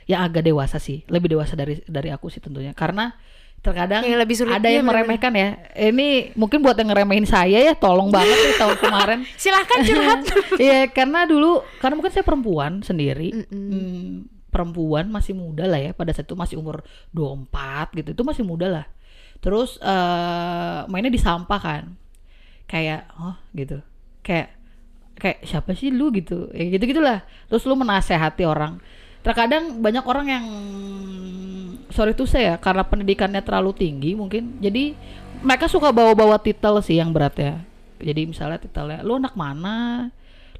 [0.07, 3.15] yang agak dewasa sih, lebih dewasa dari dari aku sih tentunya, karena
[3.63, 5.55] terkadang Yang lebih sulit, ada yang meremehkan ya.
[5.71, 9.19] Ini mungkin buat yang ngeremehin saya ya, tolong banget nih tahun kemarin.
[9.43, 10.19] silahkan curhat.
[10.59, 13.31] Iya, karena dulu karena mungkin saya perempuan sendiri.
[13.31, 13.67] Mm-mm.
[13.71, 14.11] Hmm,
[14.51, 16.83] perempuan masih muda lah ya pada saat itu masih umur
[17.15, 18.09] 24 gitu.
[18.11, 18.85] Itu masih muda lah.
[19.43, 21.83] Terus eh mainnya di sampah kan.
[22.65, 23.83] Kayak oh gitu.
[24.23, 24.55] Kayak
[25.19, 26.47] kayak siapa sih lu gitu.
[26.55, 27.27] Ya gitu-gitulah.
[27.51, 28.79] Terus lu menasehati orang.
[29.23, 30.45] Terkadang banyak orang yang
[31.91, 34.63] sorry tuh saya karena pendidikannya terlalu tinggi mungkin.
[34.63, 34.95] Jadi
[35.43, 37.55] mereka suka bawa-bawa titel sih yang berat ya.
[37.99, 40.07] Jadi misalnya titelnya lu anak mana?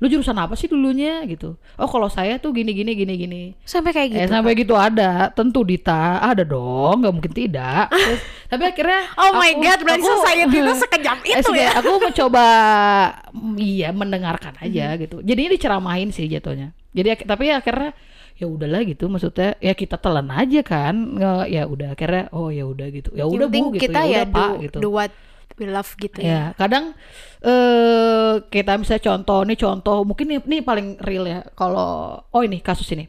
[0.04, 1.24] Lu jurusan apa sih dulunya?
[1.24, 1.56] Gitu.
[1.74, 3.42] Oh kalau saya tuh gini gini gini gini.
[3.64, 4.20] Sampai kayak gitu.
[4.20, 5.32] eh sampai gitu ada.
[5.32, 7.88] Tentu Dita ada dong nggak mungkin tidak.
[7.88, 11.70] Terus, tapi akhirnya Oh my aku- god, berarti aku- society itu sekejam Eh, itu ya.
[11.74, 12.46] aku mencoba
[13.56, 15.02] iya mendengarkan aja Mm-hmm.
[15.02, 15.18] gitu.
[15.22, 16.76] Jadinya diceramahin sih jatuhnya.
[16.92, 17.96] Jadi tapi akhirnya
[18.34, 19.56] ya udahlah gitu maksudnya.
[19.58, 21.16] Ya kita telan aja kan
[21.48, 23.10] ya udah akhirnya oh ya udah gitu.
[23.14, 24.78] Ya udah bu gitu kita ya ya pak do, gitu.
[24.80, 25.14] do what
[25.60, 26.28] we love gitu ya.
[26.28, 26.94] Ya, kadang
[27.44, 31.42] eh kita misalnya contoh nih contoh mungkin ini, ini paling real ya.
[31.54, 33.06] Kalau oh ini kasus ini.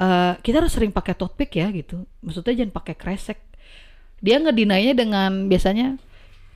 [0.00, 2.06] Eh kita harus sering pakai tote pick ya gitu.
[2.24, 3.38] Maksudnya jangan pakai kresek.
[4.20, 5.96] Dia ngedinainya dengan biasanya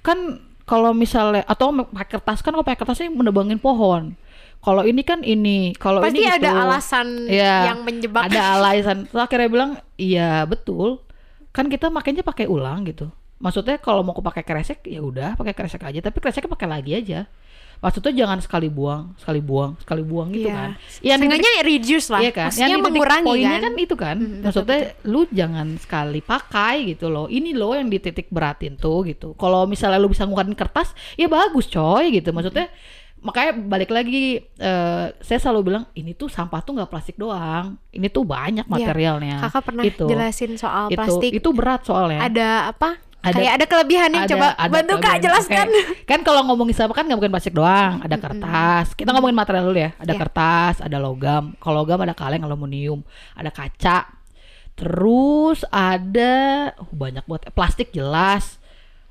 [0.04, 4.16] kan kalau misalnya atau pakai kertas kan kalau pakai kertasnya menebangin pohon.
[4.64, 6.56] Kalau ini kan ini, kalau Pasti ini ada gitu.
[6.56, 8.32] alasan Iya, yang menjebak.
[8.32, 9.04] Ada alasan.
[9.04, 11.04] Terus akhirnya bilang, iya betul.
[11.52, 13.12] Kan kita makanya pakai ulang gitu.
[13.44, 16.00] Maksudnya kalau mau pakai kresek ya udah pakai kresek aja.
[16.00, 17.28] Tapi kreseknya pakai lagi aja.
[17.74, 20.56] Maksudnya jangan sekali buang, sekali buang, sekali buang gitu Iya.
[20.56, 20.70] kan.
[21.04, 22.20] Yang Seenggaknya reduce lah.
[22.24, 22.44] Iya kan?
[22.48, 23.60] Maksudnya Yang di titik mengurangi poinnya kan.
[23.60, 24.16] kan itu kan.
[24.16, 27.26] Mm, betul, Maksudnya lu jangan sekali pakai gitu loh.
[27.28, 29.36] Ini loh yang dititik beratin tuh gitu.
[29.36, 32.32] Kalau misalnya lu bisa ngurangin kertas, ya bagus coy gitu.
[32.32, 32.72] Maksudnya
[33.20, 37.76] makanya balik lagi eh, saya selalu bilang ini tuh sampah tuh nggak plastik doang.
[37.90, 38.72] Ini tuh banyak Iya.
[38.72, 39.36] materialnya.
[39.42, 40.08] Kakak pernah Itu.
[40.08, 41.30] jelasin soal itu plastik.
[41.36, 42.24] itu berat soalnya.
[42.24, 42.96] Ada apa?
[43.24, 45.66] Ada- Kayak ada kelebihannya Ada- coba ada bantu Kak jelaskan.
[45.66, 46.04] Oke.
[46.04, 48.92] Kan kalau ngomongin sampah kan nggak mungkin plastik doang, ada kertas.
[48.92, 49.90] Kita ngomongin material dulu ya.
[49.96, 50.20] Ada Iya.
[50.20, 51.56] kertas, ada logam.
[51.56, 53.00] Kalau logam ada kaleng aluminium,
[53.32, 54.12] ada kaca.
[54.74, 56.34] Terus ada
[56.74, 58.60] uh, banyak buat plastik jelas.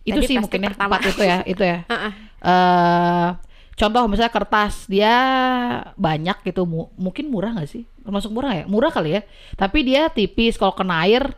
[0.03, 0.87] Itu Tadi sih mungkin ya, pertama.
[0.93, 1.77] empat itu ya, itu ya.
[1.87, 2.11] Heeh.
[2.43, 3.29] eh
[3.73, 5.15] contoh misalnya kertas dia
[5.95, 10.13] banyak gitu mu- mungkin murah nggak sih termasuk murah ya murah kali ya tapi dia
[10.13, 11.33] tipis kalau kena air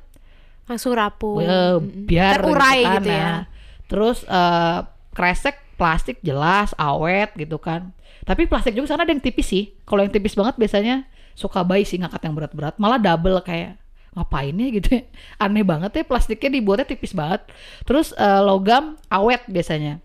[0.65, 1.45] Langsung rapuh.
[1.45, 2.10] Mm-mm.
[2.10, 3.21] biar Terurai kan, gitu ya.
[3.21, 3.41] nah.
[3.86, 4.80] terus eh,
[5.13, 7.93] kresek plastik jelas awet gitu kan.
[8.25, 9.78] Tapi plastik juga sana ada yang tipis sih.
[9.86, 11.06] Kalau yang tipis banget biasanya
[11.38, 12.75] suka bayi sih ngangkat yang berat-berat.
[12.82, 13.78] Malah double kayak
[14.15, 14.67] ngapain ya?
[14.73, 15.04] gitu ya.
[15.43, 17.45] Aneh banget ya plastiknya dibuatnya tipis banget.
[17.86, 20.01] Terus eh, logam awet biasanya.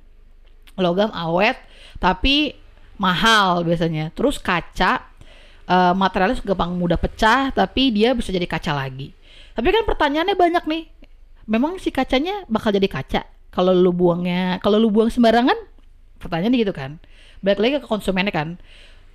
[0.76, 1.56] Logam awet
[1.96, 2.52] tapi
[3.00, 4.12] mahal biasanya.
[4.12, 5.00] Terus kaca
[5.64, 9.16] eh, materialnya gampang mudah pecah tapi dia bisa jadi kaca lagi
[9.54, 10.82] tapi kan pertanyaannya banyak nih.
[11.50, 15.56] Memang si kacanya bakal jadi kaca kalau lu buangnya kalau lu buang sembarangan?
[16.22, 17.02] Pertanyaan gitu kan.
[17.40, 18.48] Balik lagi ke konsumennya kan.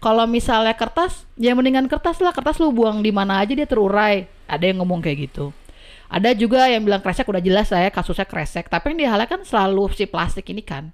[0.04, 2.36] Kalau misalnya kertas ya mendingan kertas lah.
[2.36, 4.28] Kertas lu buang di mana aja dia terurai.
[4.46, 5.56] Ada yang ngomong kayak gitu
[6.10, 8.70] ada juga yang bilang kresek udah jelas saya kasusnya kresek.
[8.70, 10.94] Tapi yang dihalalkan kan selalu si plastik ini kan.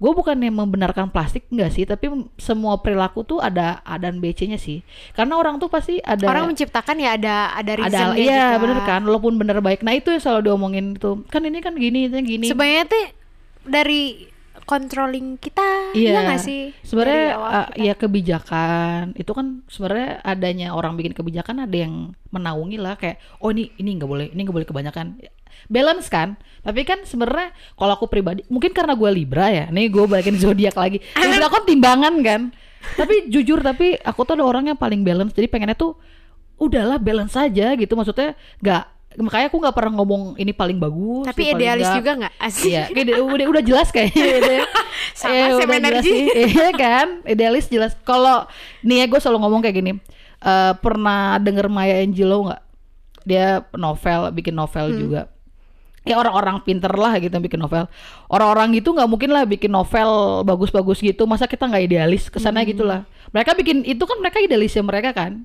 [0.00, 2.08] Gue bukan yang membenarkan plastik enggak sih tapi
[2.40, 4.82] semua perilaku tuh ada A dan BC nya sih.
[5.12, 8.62] Karena orang tuh pasti ada Orang menciptakan ya ada ada ada reasonnya iya juga.
[8.64, 9.00] bener kan?
[9.04, 9.84] Walaupun bener baik.
[9.86, 11.22] Nah itu yang selalu diomongin tuh.
[11.28, 12.46] Kan ini kan gini itu gini.
[12.48, 13.04] Sebenarnya tuh
[13.68, 14.26] dari
[14.64, 16.10] controlling kita, Iya.
[16.10, 16.62] iya nggak sih?
[16.82, 22.96] sebenarnya uh, ya kebijakan itu kan sebenarnya adanya orang bikin kebijakan ada yang menaungi lah
[22.96, 25.06] kayak oh ini ini nggak boleh ini nggak boleh kebanyakan.
[25.66, 26.38] Balance kan?
[26.62, 30.78] Tapi kan sebenarnya kalau aku pribadi mungkin karena gue libra ya nih gue balikin zodiak
[30.78, 31.02] lagi.
[31.18, 32.40] Libra kan timbangan kan?
[32.94, 35.98] Tapi jujur tapi aku tuh ada orang yang paling balance jadi pengennya tuh
[36.58, 37.92] udahlah balance saja gitu.
[37.94, 38.84] Maksudnya nggak
[39.18, 41.98] makanya aku nggak pernah ngomong ini paling bagus Tapi paling idealis nggak.
[41.98, 42.32] juga nggak?
[42.38, 42.68] Asik.
[42.68, 44.64] Iya, kayak udah, udah jelas kayaknya ya.
[45.12, 46.22] Sama same udah jelas sih.
[46.54, 47.06] Iya kan?
[47.24, 47.92] Idealis jelas.
[48.00, 48.46] Kalau
[48.80, 49.92] nih ya gue selalu ngomong kayak gini.
[50.38, 52.62] Eh pernah denger Maya Angelou nggak?
[53.22, 54.98] Dia novel, bikin novel Hmm.
[54.98, 55.22] juga.
[56.06, 57.84] Ya orang-orang pinter lah gitu yang bikin novel.
[58.26, 60.08] Orang-orang gitu nggak mungkin lah bikin novel
[60.40, 61.26] bagus-bagus gitu.
[61.26, 62.68] Masa kita nggak idealis ke sana Hmm.
[62.70, 63.04] gitu lah.
[63.28, 65.44] Mereka bikin itu kan mereka idealisnya mereka kan.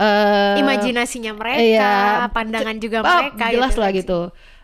[0.00, 2.24] Eh Imajinasinya mereka, iya.
[2.32, 3.52] pandangan juga Ah, mereka.
[3.52, 4.00] jelas lah kan sih.
[4.00, 4.20] gitu.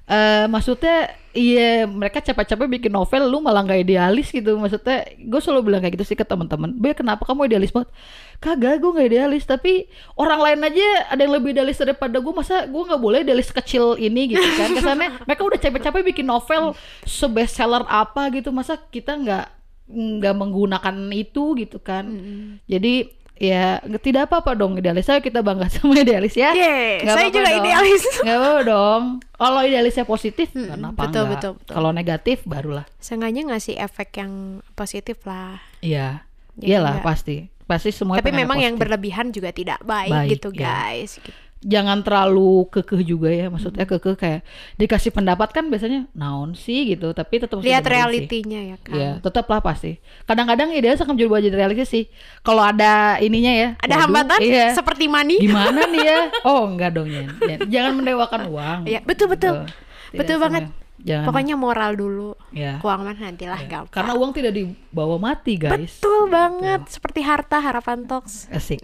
[0.06, 0.96] Eh maksudnya
[1.34, 5.98] iya mereka capek-capek bikin novel lu malah nggak idealis gitu maksudnya gue selalu bilang kayak
[5.98, 7.90] gitu sih ke teman-teman Be kenapa kamu idealis banget
[8.38, 12.64] kagak gue nggak idealis tapi orang lain aja ada yang lebih idealis daripada gue masa
[12.64, 16.72] gue nggak boleh idealis kecil ini gitu kan kesannya mereka udah capek-capek bikin novel
[17.04, 19.46] sebestseller apa gitu masa kita nggak
[19.86, 22.62] nggak menggunakan itu gitu kan Mm-mm.
[22.64, 23.64] jadi ya
[23.98, 27.60] tidak apa-apa dong idealis ayo kita bangga sama idealis ya Yeay, saya apa-apa juga dong.
[27.60, 28.02] idealis.
[28.24, 29.02] Nggak apa dong.
[29.30, 31.32] Kalau idealisnya positif, Mm-mm, kenapa betul, enggak?
[31.36, 31.72] betul, betul.
[31.72, 32.86] Kalau negatif, barulah.
[32.96, 34.32] Seenggaknya ngasih efek yang
[34.72, 35.60] positif lah.
[35.78, 36.24] Iya.
[36.56, 37.52] Iyalah pasti.
[37.62, 38.82] Pasti semua Tapi memang yang positif.
[38.88, 40.88] berlebihan juga tidak baik, Baik, gitu ya.
[40.88, 41.20] guys.
[41.20, 41.36] Gitu.
[41.66, 43.50] Jangan terlalu kekeh juga ya.
[43.50, 44.40] Maksudnya kekeh kayak
[44.76, 47.90] dikasih pendapat kan biasanya naon sih gitu, tapi tetap Lihat sih.
[47.90, 48.94] realitinya ya kan.
[48.94, 49.98] Iya, tetaplah pasti.
[50.24, 52.04] Kadang-kadang idealis akan berubah jadi realistis sih.
[52.40, 53.68] Kalau ada ininya ya.
[53.76, 54.66] Ada waduh, hambatan Iya.
[54.72, 55.42] seperti money.
[55.42, 56.18] Gimana nih ya?
[56.48, 57.10] Oh, enggak dong.
[57.10, 57.26] Yen,
[57.66, 58.80] Jangan mendewakan uang.
[58.86, 59.66] Iya, betul, betul.
[60.06, 60.22] Gitu.
[60.22, 60.85] Betul sama- banget.
[61.06, 61.26] Jangan.
[61.30, 62.34] Pokoknya moral dulu.
[62.50, 62.82] ya.
[62.82, 63.68] Keuangan nantilah ya.
[63.70, 63.94] gampang.
[63.94, 66.02] Karena uang tidak dibawa mati, guys.
[66.02, 68.50] Betul banget, seperti harta harapan talks.
[68.50, 68.82] Asik.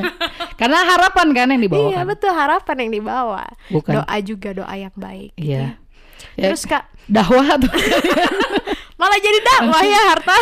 [0.60, 2.06] Karena harapan kan yang dibawa Iya kan.
[2.08, 3.44] betul harapan yang dibawa.
[3.68, 4.00] Bukan.
[4.00, 5.36] Doa juga doa yang baik.
[5.36, 5.60] gitu Iya.
[5.60, 5.70] ya.
[6.34, 7.70] Ya, Terus kak dakwah tuh.
[8.98, 10.36] malah jadi dakwah ya harta.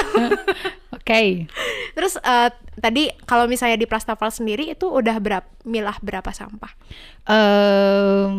[0.97, 1.45] Oke.
[1.93, 6.71] Terus eh, tadi kalau misalnya di Prastafal sendiri itu udah berapa milah berapa sampah?
[7.27, 8.33] Em,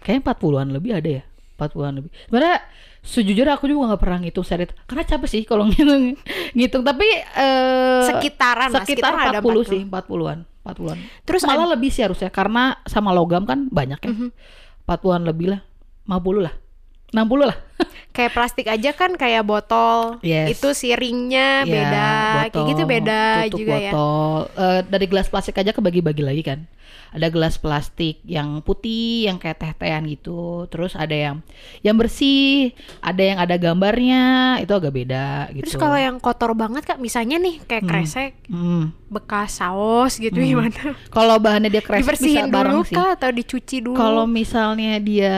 [0.00, 1.22] kayaknya 40-an lebih ada ya.
[1.60, 2.08] 40-an lebih.
[2.24, 2.56] Sebenarnya
[3.00, 6.16] sejujurnya aku juga nggak pernah ngitung det- karena capek sih kalau ngitung
[6.52, 9.72] ngitung tapi eh Sekitaran sekitar ada 40 40.
[9.72, 14.28] sih 40-an 40-an Terus malah lebih sih harusnya karena sama logam kan banyak ya Mhm.
[14.84, 15.60] 40-an lebih lah
[16.06, 16.54] 50 lah
[17.10, 17.56] 60 lah
[18.10, 20.18] kayak plastik aja kan kayak botol.
[20.20, 20.54] Yes.
[20.54, 22.08] Itu siringnya Ya, beda,
[22.42, 23.90] kayak botol, gitu beda tutup juga ya.
[23.90, 24.30] botol.
[24.54, 26.60] Eh, dari gelas plastik aja kebagi-bagi lagi kan.
[27.10, 30.70] Ada gelas plastik yang putih, yang kayak teh-tehan gitu.
[30.70, 31.42] Terus ada yang
[31.82, 34.22] yang bersih, ada yang ada gambarnya,
[34.58, 35.66] itu agak beda gitu.
[35.66, 37.90] Terus kalau yang kotor banget kak, misalnya nih kayak Hmm.
[37.90, 38.94] kresek, Hmm.
[39.10, 40.70] bekas saus gitu Hmm.
[40.70, 40.94] gimana?
[41.10, 42.94] Kalau bahannya dia kresek bisa Dibersihin bareng dulu sih.
[42.94, 43.98] kah atau dicuci dulu?
[43.98, 45.34] Kalau misalnya dia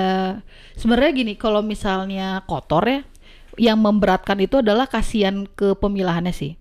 [0.74, 3.01] sebenarnya gini, kalau misalnya kotor ya,
[3.61, 6.57] yang memberatkan itu adalah kasihan ke pemilahannya sih.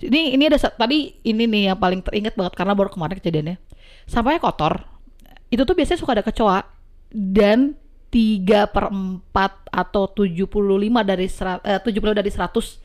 [0.00, 3.56] Ini ini ada tadi ini nih yang paling teringat banget karena baru kemarin kejadiannya.
[4.08, 4.82] Sampahnya kotor.
[5.52, 6.64] Itu tuh biasanya suka ada kecoa
[7.10, 7.74] dan
[8.10, 9.30] 3 per 4
[9.70, 12.82] atau 75 dari sera- eh, 70 dari 100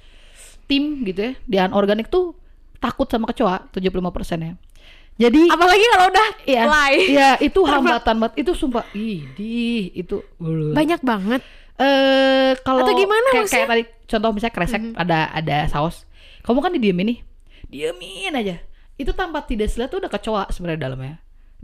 [0.65, 2.33] tim gitu ya di anorganik tuh
[2.77, 4.57] takut sama kecoa 75 persennya.
[5.15, 6.93] Jadi apalagi kalau udah Iya, fly.
[7.07, 8.35] iya itu hambatan banget.
[8.43, 10.75] Itu sumpah, idih, itu uh.
[10.75, 11.41] Banyak banget.
[11.75, 13.57] Eh kalau Atau gimana kayak, maksudnya?
[13.59, 16.07] kayak tadi contoh misalnya kresek ada ada saus.
[16.45, 17.19] Kamu kan didiemin nih.
[17.67, 18.61] Diemin aja.
[18.95, 21.15] Itu tanpa tidak sedar tuh udah kecoa sebenarnya dalamnya.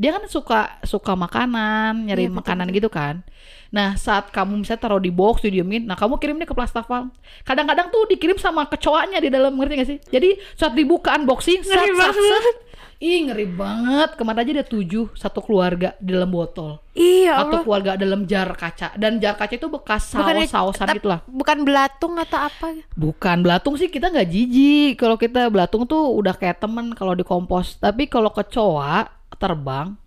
[0.01, 3.21] Dia kan suka suka makanan, nyari Iya, betul, makanan gitu kan.
[3.69, 7.13] Nah, saat kamu misalnya taruh di box didiemin, nah kamu kirim dia ke plastafal.
[7.45, 9.99] Kadang-kadang tuh dikirim sama kecoanya di dalam, ngerti gak sih?
[10.09, 12.55] Jadi saat dibuka unboxing, banget.
[13.01, 14.13] Ih ngeri banget.
[14.13, 16.77] Kemarin aja ada tujuh satu keluarga di dalam botol.
[16.93, 21.25] Iya Satu keluarga dalam jar kaca dan jar kaca itu bekas saus-sausan tap- gitu lah.
[21.25, 22.77] Bukan belatung atau apa?
[22.93, 25.01] Bukan belatung sih kita nggak jijik.
[25.01, 27.81] Kalau kita belatung tuh udah kayak temen kalau di kompos.
[27.81, 29.09] Tapi kalau kecoa
[29.41, 29.97] terbang.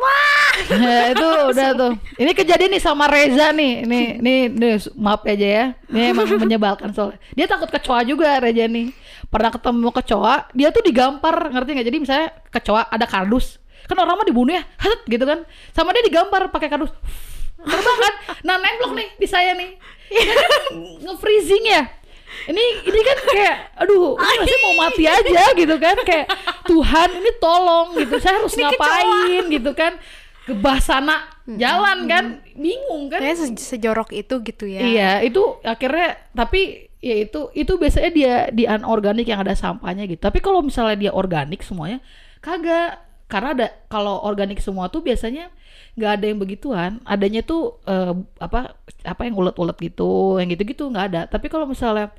[0.00, 0.54] Wah,
[1.12, 1.92] itu udah tuh.
[2.16, 3.84] Ini kejadian nih sama Reza nih.
[3.84, 5.66] Ini, nih, nih, maaf aja ya.
[5.92, 7.20] Ini emang menyebalkan soalnya.
[7.36, 8.94] Dia takut kecoa juga Reza nih.
[9.28, 11.86] Pernah ketemu kecoa, dia tuh digampar, ngerti nggak?
[11.86, 15.44] Jadi misalnya kecoa ada kardus, kan orang mah dibunuh ya, hat gitu kan.
[15.70, 16.88] Sama dia digampar pakai kardus.
[17.58, 18.14] Terbang kan?
[18.40, 19.76] Nah nemplok nih di saya nih.
[20.08, 20.52] Dia kan
[21.04, 21.82] nge-freezing ya.
[22.46, 26.28] Ini ini kan kayak aduh, ini mau mati aja gitu kan kayak
[26.64, 28.16] Tuhan ini tolong gitu.
[28.16, 29.92] Saya harus Ini ngapain gitu kan.
[30.44, 33.20] Gebah sana jalan kan bingung kan.
[33.20, 34.80] Kayak se- sejorok itu gitu ya.
[34.80, 40.20] Iya, itu akhirnya tapi ya itu itu biasanya dia di anorganik yang ada sampahnya gitu.
[40.22, 42.02] Tapi kalau misalnya dia organik semuanya
[42.42, 45.52] kagak karena ada kalau organik semua tuh biasanya
[45.98, 46.90] nggak ada yang begituan.
[47.06, 51.20] Adanya tuh eh, apa apa yang ulet-ulet gitu, yang gitu-gitu nggak ada.
[51.30, 52.10] Tapi kalau misalnya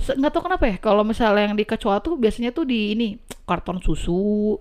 [0.00, 3.78] nggak tahu kenapa ya kalau misalnya yang di kecoa tuh biasanya tuh di ini karton
[3.78, 4.58] susu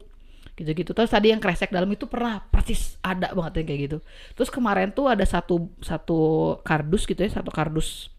[0.53, 3.97] gitu-gitu terus tadi yang kresek dalam itu pernah persis ada banget yang kayak gitu
[4.37, 6.19] terus kemarin tuh ada satu satu
[6.61, 8.10] kardus gitu ya satu kardus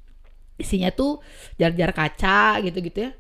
[0.62, 1.18] isinya tuh
[1.59, 3.12] jar-jar kaca gitu-gitu ya.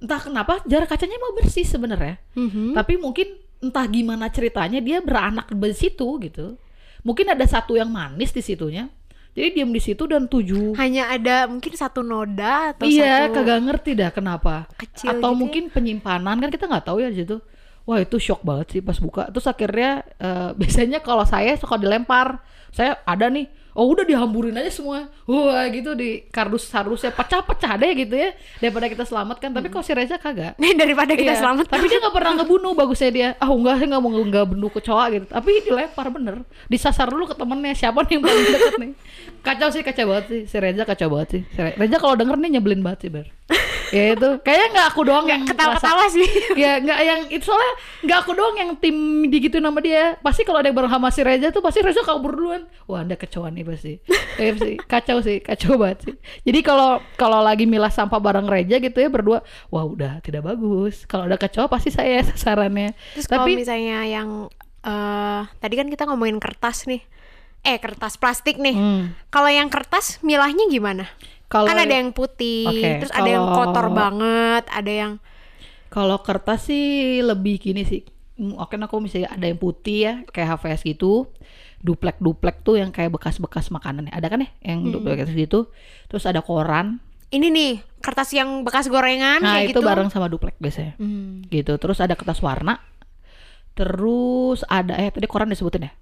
[0.00, 2.16] Entah kenapa jar kacanya mau bersih sebenarnya.
[2.34, 2.72] Mhm.
[2.72, 6.56] tapi mungkin entah gimana ceritanya dia beranak di situ gitu.
[7.02, 8.90] Mungkin ada satu yang manis di situnya.
[9.38, 10.74] Jadi diam di situ dan tujuh.
[10.74, 14.66] Hanya ada mungkin satu noda atau iya satu kagak ngerti dah kenapa.
[14.74, 15.38] kecil atau gitu ya.
[15.38, 17.38] mungkin penyimpanan kan kita nggak tahu ya di situ.
[17.86, 19.30] Wah itu shock banget sih pas buka.
[19.30, 22.42] Terus akhirnya eh, biasanya kalau saya suka dilempar.
[22.74, 23.48] Saya ada nih
[23.78, 25.06] oh udah dihamburin aja semua.
[25.22, 28.34] Wah gitu di kardus kardusnya pecah-pecah deh gitu ya.
[28.58, 29.54] Daripada kita selamatkan.
[29.54, 30.58] Tapi kalau si Reza kagak?
[30.58, 31.70] Nih daripada kita Iya, selamat.
[31.70, 32.72] tapi dia nggak pernah ngebunuh.
[32.74, 35.26] Bagusnya dia ah enggak saya nggak mau nggak bunuh kecoa gitu.
[35.30, 36.42] Tapi dilempar bener.
[36.66, 37.72] Disasar dulu ke temennya.
[37.72, 38.92] Siapa nih yang paling deket nih?
[39.38, 40.40] Kacau sih kacau banget sih.
[40.44, 41.42] Si Reza kacau banget sih.
[41.46, 43.26] Si Re- Reza kalau denger nih nyebelin banget sih ber
[43.88, 46.28] ya itu kayaknya nggak aku doang yang Ketawa-ketawa sih.
[46.62, 47.72] ya nggak yang itu soalnya
[48.04, 48.96] nggak aku doang yang tim
[49.32, 52.36] digituin sama dia pasti kalau ada yang bareng sama si Reza tuh pasti Reza kabur
[52.36, 53.98] duluan wah anda kecoa nih pasti
[54.36, 58.98] sih kacau sih kacau banget sih jadi kalau kalau lagi milah sampah bareng Reza gitu
[59.00, 59.40] ya berdua
[59.72, 65.42] wah udah tidak bagus kalau ada kecoa pasti saya sasarannya Terus tapi misalnya yang eh
[65.58, 67.02] tadi kan kita ngomongin kertas nih.
[67.66, 68.78] Eh, kertas plastik nih.
[68.78, 71.10] hmm, Kalau yang kertas milahnya gimana?
[71.48, 75.12] Kalau kan ada yang putih, Oke, terus ada yang kotor banget, ada yang
[75.88, 78.04] kalau kertas sih lebih gini sih.
[78.38, 81.26] Mm, oke aku misalnya ada yang putih ya kayak HVS gitu
[81.82, 84.20] duplek duplek tuh yang kayak bekas-bekas makanan ya.
[84.20, 84.92] Ada kan ya yang Hmm.
[84.94, 85.72] duplek gitu?
[86.06, 87.00] Terus ada koran.
[87.32, 89.88] Ini nih kertas yang bekas gorengan nah kayak itu gitu.
[89.88, 90.94] bareng sama duplek biasanya.
[91.02, 91.42] Hmm.
[91.50, 92.78] gitu terus ada kertas warna.
[93.74, 95.92] Terus ada eh tadi koran disebutin ya.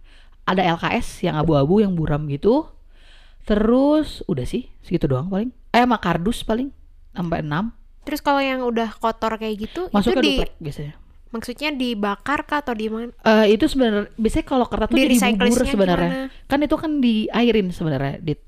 [0.47, 2.67] Ada LKS yang abu-abu yang buram gitu
[3.47, 5.51] terus udah sih segitu doang paling.
[5.71, 6.75] Eh sama kardus paling
[7.15, 7.73] sampai 6
[8.07, 10.95] Terus kalau yang udah kotor kayak gitu masuk itu di duplek biasanya.
[11.35, 13.11] Maksudnya dibakar kah atau di mana?
[13.27, 16.11] Eh, itu sebenarnya biasanya kalau kertas tuh Di jadi bubur recyclingnya sebenarnya.
[16.15, 16.47] gimana?
[16.47, 18.41] kan itu kan diairin sebenarnya dit.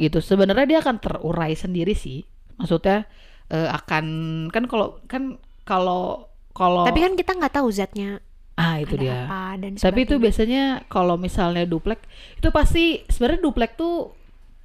[0.00, 0.18] Gitu.
[0.24, 2.24] Sebenarnya dia akan terurai sendiri sih.
[2.56, 3.04] Maksudnya
[3.52, 4.04] eh, akan
[4.48, 5.36] kan kalau kan
[5.68, 8.24] kalau kalau Tapi kan kita nggak tahu zatnya
[8.56, 9.18] ah itu ada dia.
[9.28, 12.00] apa dan Tapi itu biasanya kalau misalnya duplek
[12.40, 14.16] itu pasti sebenarnya duplek tuh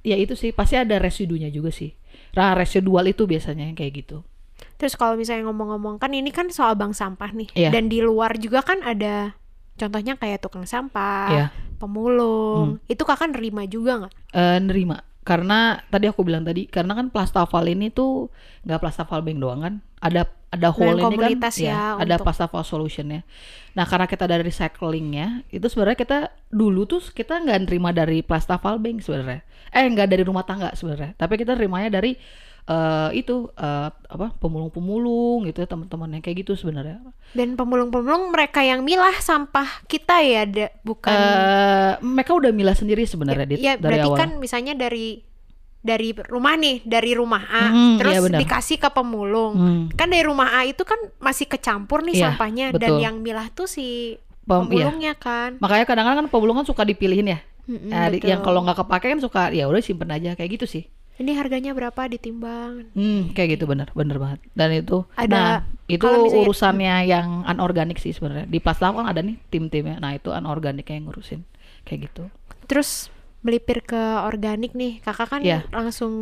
[0.02, 1.94] ya itu sih pasti ada residunya juga sih.
[2.34, 4.26] Nah, residual itu biasanya yang kayak gitu.
[4.78, 7.48] Terus kalau misalnya ngomong-ngomong kan ini kan soal bank sampah nih.
[7.54, 7.70] Iya.
[7.70, 9.34] Dan di luar juga kan ada
[9.78, 11.46] contohnya kayak tukang sampah, Iya.
[11.78, 12.82] pemulung.
[12.90, 14.12] Itu kakak nerima juga nggak?
[14.34, 18.26] Eh nerima karena tadi aku bilang tadi karena kan plastafal ini tuh
[18.66, 21.06] nggak plastafal bank doang kan ada ada whole ini kan?
[21.06, 23.22] komunitas ya ada untuk- plastafal solutionnya
[23.72, 26.18] nah karena kita dari recyclingnya itu sebenarnya kita
[26.50, 29.40] dulu tuh kita nggak nerima dari plastafal bank sebenarnya.
[29.72, 31.16] Eh nggak dari rumah tangga sebenarnya.
[31.16, 32.12] Tapi kita nerimanya dari
[32.62, 37.00] eh, itu eh, apa pemulung-pemulung gitu ya teman-teman yang kayak gitu sebenarnya.
[37.32, 43.08] Dan pemulung-pemulung mereka yang milah sampah kita ya, da- bukan eh mereka udah milah sendiri
[43.08, 44.18] sebenarnya Dit, ya dari berarti awal.
[44.20, 45.24] kan misalnya dari
[45.82, 49.52] dari rumah nih, dari rumah A, Hmm, terus iya dikasih ke pemulung.
[49.52, 49.82] Hmm.
[49.90, 52.98] Kan dari rumah A itu kan masih kecampur nih Iya, sampahnya dan betul.
[53.00, 54.86] yang milah tuh si Pem- iya.
[54.86, 55.58] pemulungnya kan.
[55.58, 58.26] makanya kadang-kadang kan pemulung kan suka dipilihin ya Mm-mm, Nah, betul.
[58.26, 60.84] yang kalau nggak kepake kan suka ya udah simpen aja kayak gitu sih.
[61.14, 62.90] ini harganya berapa ditimbang?
[62.90, 64.42] Hmm, kayak gitu bener, bener banget.
[64.50, 65.52] Dan itu, Ada- nah
[65.86, 68.48] itu misalnya- urusannya yang anorganik sih sebenarnya.
[68.48, 69.98] Di Plastik kan ada nih tim-timnya.
[69.98, 71.46] Nah itu anorganiknya yang ngurusin,
[71.84, 72.26] kayak gitu.
[72.64, 73.06] Terus
[73.42, 75.66] melipir ke organik nih, kakak kan Iya.
[75.68, 76.12] langsung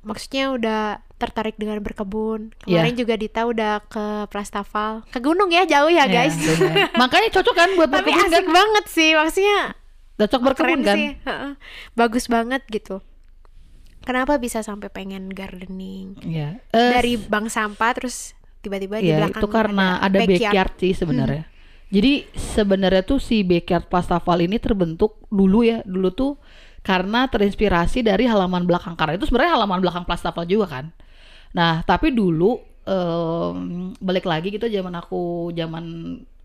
[0.00, 0.80] maksudnya udah
[1.14, 2.56] tertarik dengan berkebun.
[2.64, 2.80] Iya.
[2.80, 6.32] Kemarin juga Dita udah ke Plastafal, ke gunung ya jauh ya guys.
[6.34, 6.88] bener.
[7.00, 8.28] Makanya cocok kan buat Tapi berkebun kan?
[8.32, 9.60] asik banget sih, maksudnya
[10.14, 10.96] Cocok berkebun keren kan?
[10.96, 11.08] sih,
[11.92, 13.04] bagus banget gitu.
[14.02, 16.58] Kenapa bisa sampai pengen gardening Iya.
[16.68, 20.74] Eh, dari bank sampah terus tiba-tiba di Iya, belakang itu karena ada, backyard.
[20.74, 21.46] sih sebenarnya.
[21.92, 26.32] Jadi sebenarnya tuh si backyard Plastafal ini terbentuk dulu ya, dulu tuh
[26.80, 30.88] karena terinspirasi dari halaman belakang karena itu sebenarnya halaman belakang Plastafal juga kan.
[31.52, 32.56] Nah, tapi dulu
[32.88, 35.84] em, balik lagi gitu zaman aku zaman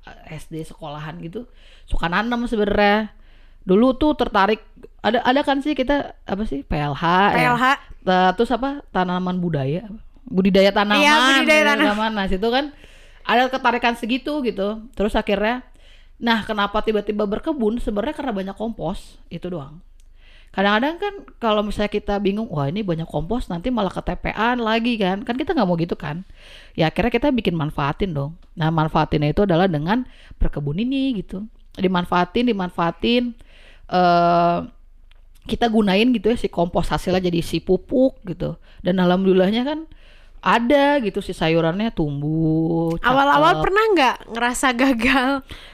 [0.03, 1.47] eh, SD sekolahan gitu
[1.87, 3.15] suka nanam sebenarnya.
[3.63, 4.59] Dulu tuh tertarik
[4.99, 7.55] ada ada kan sih kita apa sih PLH, ya?
[7.55, 7.65] PLH.
[8.03, 9.87] Ta- terus apa tanaman budaya
[10.23, 12.11] budidaya tanaman Iya, budidaya budidaya tanaman.
[12.15, 12.75] nah situ kan
[13.27, 14.87] ada ketarikan segitu gitu.
[14.95, 15.67] Terus akhirnya
[16.17, 17.83] nah kenapa tiba-tiba berkebun?
[17.83, 19.83] Sebenarnya karena banyak kompos itu doang.
[20.55, 25.21] Kadang-kadang kan kalau misalnya kita bingung wah ini banyak kompos nanti malah ketepean lagi kan.
[25.27, 26.23] Kan kita nggak mau gitu kan.
[26.73, 28.39] Ya akhirnya kita bikin manfaatin dong.
[28.55, 30.07] Nah manfaatinnya itu adalah dengan
[30.39, 31.45] berkebun ini gitu.
[31.77, 33.35] Dimanfaatin dimanfaatin
[33.91, 34.59] eh
[35.47, 38.55] kita gunain gitu ya si kompos hasilnya jadi si pupuk gitu.
[38.81, 39.85] Dan alhamdulillahnya kan
[40.47, 45.31] ada gitu si sayurannya tumbuh Awal-awal pernah nggak ngerasa gagal?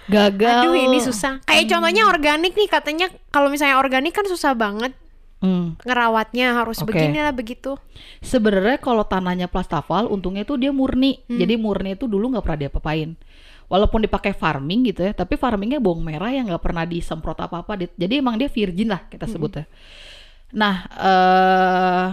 [0.09, 1.45] gagal Aduh ini susah.
[1.45, 4.97] Kayak contohnya organik nih katanya kalau misalnya organik kan susah banget
[5.43, 5.75] Hmm.
[5.83, 6.95] ngerawatnya harus Oke.
[6.95, 7.75] beginilah begitu.
[8.23, 13.19] sebenarnya kalau tanahnya plastafal untungnya itu dia murni jadi murni itu dulu nggak pernah diapa-apain
[13.67, 17.91] walaupun dipakai farming gitu ya tapi farmingnya bawang merah yang nggak pernah disemprot apa-apa Dit.
[17.99, 19.67] jadi emang dia virgin lah kita sebutnya
[20.55, 22.07] nah eh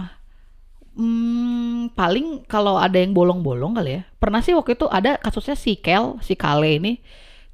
[0.97, 5.79] hmm, paling kalau ada yang bolong-bolong kali ya pernah sih waktu itu ada kasusnya si
[5.79, 6.99] Kel si Kale ini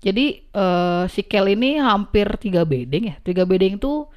[0.01, 4.09] jadi eh, si Kel ini hampir tiga bedeng ya tiga bedeng tuh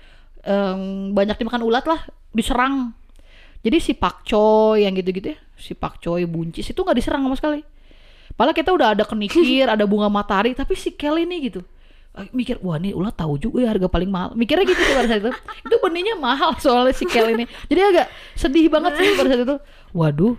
[0.44, 2.94] em, banyak dimakan ulat lah diserang
[3.61, 7.61] jadi si pakcoy yang gitu-gitu ya, si pakcoy buncis itu nggak diserang sama sekali.
[8.33, 11.61] Padahal kita udah ada kenikir, ada bunga matahari, tapi si Kel ini gitu.
[12.18, 14.35] Eh, Mikir, wah nih ulat tahu juga ya harga paling mahal.
[14.35, 15.33] Mikirnya gitu tuh pada saat itu.
[15.68, 17.44] Itu benihnya mahal soalnya si Kel ini.
[17.70, 19.57] Jadi agak sedih banget sih pada saat itu.
[19.94, 20.35] Waduh.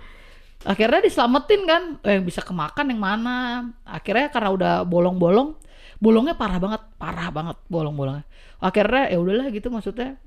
[0.62, 1.82] Akhirnya diselamatin kan.
[2.04, 3.70] Eh, yang bisa kemakan yang mana.
[3.88, 5.56] Akhirnya karena udah bolong-bolong,
[5.98, 8.26] bolongnya parah banget, parah banget bolong-bolongnya.
[8.62, 10.20] Akhirnya ya udahlah gitu maksudnya.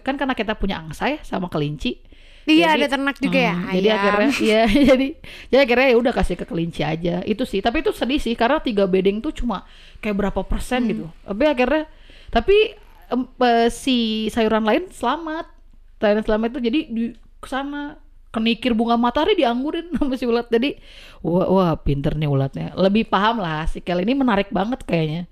[0.00, 2.00] kan karena kita punya angsa ya sama kelinci.
[2.44, 3.54] Iya Jadi- ada ternak juga ya.
[3.56, 3.96] Hmm, jadi ayam.
[3.98, 4.60] akhirnya iya
[4.92, 5.08] jadi
[5.48, 7.14] jadi akhirnya ya udah kasih ke kelinci aja.
[7.24, 9.64] Itu sih tapi itu sedih sih karena tiga bedeng tuh cuma
[9.98, 11.08] kayak berapa persen gitu.
[11.24, 11.88] Tapi akhirnya
[12.28, 12.76] tapi
[13.08, 13.96] em, eh, si
[14.28, 15.48] sayuran lain selamat.
[15.96, 17.02] Sayuran selamat itu jadi di
[17.40, 17.96] ke sana
[18.28, 20.52] kenikir bunga matahari dianggurin sama si ulat.
[20.52, 20.76] Jadi
[21.24, 22.76] wah, wah pinter nih ulatnya.
[22.76, 25.24] Lebih paham lah si Kel ini menarik banget kayaknya.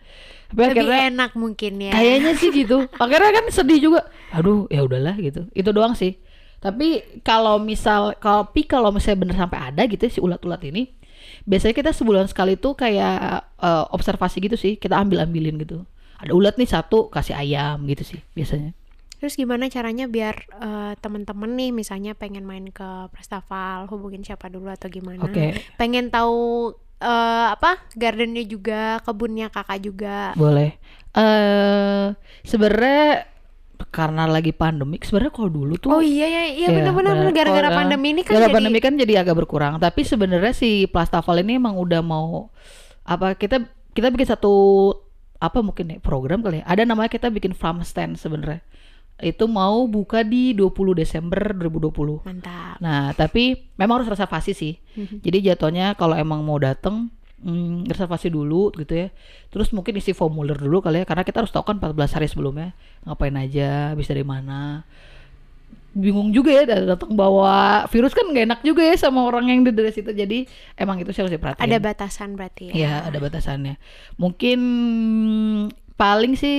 [0.48, 1.92] Tapi Lebih akhirnya enak mungkin ya.
[1.92, 2.88] kayaknya sih gitu.
[2.96, 4.00] Akhirnya kan sedih juga.
[4.32, 5.44] Aduh ya udahlah gitu.
[5.52, 6.16] Itu doang sih
[6.62, 10.94] tapi kalau misal kalau tapi kalau misalnya bener sampai ada gitu ya, si ulat-ulat ini
[11.42, 15.82] biasanya kita sebulan sekali tuh kayak eh, observasi gitu sih kita ambil ambilin gitu
[16.22, 18.78] ada ulat nih satu kasih ayam gitu sih biasanya
[19.22, 24.66] Terus gimana caranya biar eh, temen-temen nih misalnya pengen main ke Prestafal, hubungin siapa dulu
[24.66, 25.22] atau gimana?
[25.22, 25.54] Oke.
[25.78, 30.34] Pengen tahu eh, apa gardennya juga, kebunnya kakak juga.
[30.34, 30.74] boleh
[31.12, 33.28] eh sebenarnya
[33.92, 37.32] karena lagi pandemi sebenarnya kalau dulu tuh Oh iya ya, iya Iya, benar-benar benar.
[37.34, 41.44] gara-gara pandemi ini kan gara jadi pandemi kan jadi agak berkurang tapi sebenarnya si Plastaval
[41.44, 42.48] ini emang udah mau
[43.04, 43.60] apa kita
[43.92, 44.52] kita bikin satu
[45.36, 48.64] apa mungkin ya program kali ya ada namanya kita bikin farm stand sebenarnya
[49.20, 52.74] itu mau buka di 20 Desember 2020 mantap.
[52.78, 55.20] nah tapi memang harus reservasi sih Mhm.
[55.20, 57.12] jadi jatuhnya kalau emang mau dateng
[57.42, 59.08] hmm, reservasi dulu gitu ya.
[59.50, 62.72] Terus mungkin isi formulir dulu kali ya karena kita harus tahu kan 14 hari sebelumnya.
[63.04, 64.86] Ngapain aja bisa dari mana.
[65.92, 69.60] Bingung juga ya dat- datang bawa virus kan nggak enak juga ya sama orang yang
[69.60, 70.48] di dari situ jadi
[70.80, 71.68] emang itu sih harus diperhatiin.
[71.68, 72.74] Ada batasan berarti ya.
[72.74, 73.76] ya ada batasannya.
[74.16, 74.58] Mungkin
[76.02, 76.56] paling sih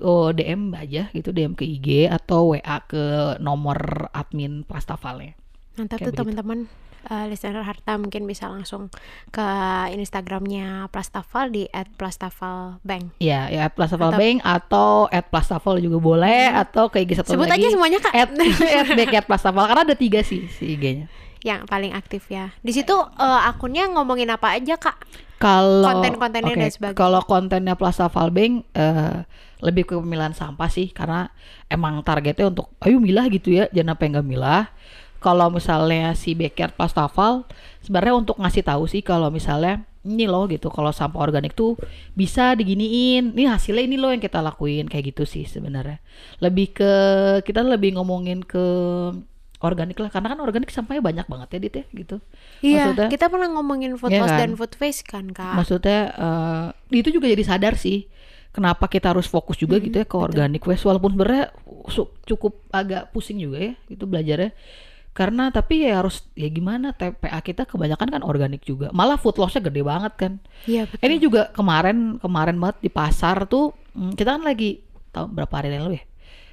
[0.00, 5.36] oh, DM aja gitu DM ke IG atau WA ke nomor admin Plastafalnya
[5.76, 6.66] Mantap Kayak tuh teman-teman
[7.08, 8.92] eh, listener harta mungkin bisa langsung
[9.30, 9.46] ke
[9.94, 11.64] Instagramnya Plastafal di
[11.96, 13.16] @plastafalbank.
[13.22, 17.48] Ya, ya at Plastaval Atau- atau at Plastaval juga boleh atau ke IG satu Sebut
[17.48, 17.64] lagi.
[17.64, 18.12] aja semuanya kak.
[18.12, 18.30] At,
[19.28, 21.06] Plastaval karena ada tiga sih si IG-nya.
[21.40, 22.52] yang paling aktif ya.
[22.60, 25.00] Di situ eh, akunnya ngomongin apa aja kak?
[25.40, 26.98] Kalau Konten-kontennya oke, dan sebagainya.
[27.00, 29.24] Kalau kontennya Plastaval Bank eh,
[29.64, 31.32] lebih ke pemilihan sampah sih karena
[31.72, 34.64] emang targetnya untuk ayo milah gitu ya, jangan apa yang nggak milah.
[35.20, 37.44] Kalau misalnya si Backyard Plastaval
[37.80, 41.76] sebenarnya untuk ngasih tahu sih kalau misalnya ini loh gitu kalau sampah organik tuh
[42.12, 43.36] bisa diginiin.
[43.36, 46.00] Ini hasilnya ini loh yang kita lakuin kayak gitu sih sebenarnya.
[46.40, 46.92] Lebih ke
[47.44, 48.64] kita lebih ngomongin ke
[49.60, 52.16] organik lah karena kan organik sampahnya banyak banget ya Dit ya gitu.
[52.64, 54.40] Iya, Maksudnya- kita pernah ngomongin food Iya loss kan?
[54.40, 55.52] dan food waste kan kak.
[55.52, 56.66] maksudnya eh,
[56.96, 58.08] itu juga jadi sadar sih
[58.56, 61.52] kenapa kita harus fokus juga gitu ya ke organic waste walaupun sebenarnya
[62.24, 64.56] cukup agak pusing juga ya itu belajarnya
[65.10, 69.58] karena tapi ya harus ya gimana TPA kita kebanyakan kan organik juga malah food lossnya
[69.60, 70.32] gede banget kan
[70.64, 71.02] Iya betul.
[71.02, 74.80] ini juga kemarin kemarin banget di pasar tuh hmm, kita kan lagi
[75.10, 76.04] tahu berapa hari yang lalu ya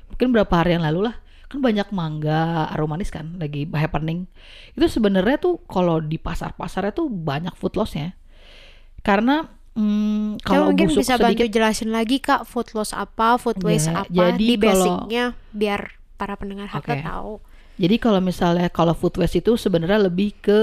[0.09, 1.15] mungkin berapa hari yang lalu lah
[1.47, 4.25] kan banyak mangga aromanis kan lagi happening
[4.73, 8.17] itu sebenarnya tuh kalau di pasar-pasarnya tuh banyak food lossnya
[8.99, 9.47] karena
[9.77, 13.87] hmm, kalau mungkin busuk bisa bantu sedikit jelasin lagi kak food loss apa, food waste
[13.87, 15.81] Ya, apa, jadi di kalau- basicnya biar
[16.17, 16.97] para pendengar Oke.
[16.99, 17.37] tahu.
[17.77, 20.59] Jadi kalau misalnya kalau food waste itu sebenarnya lebih ke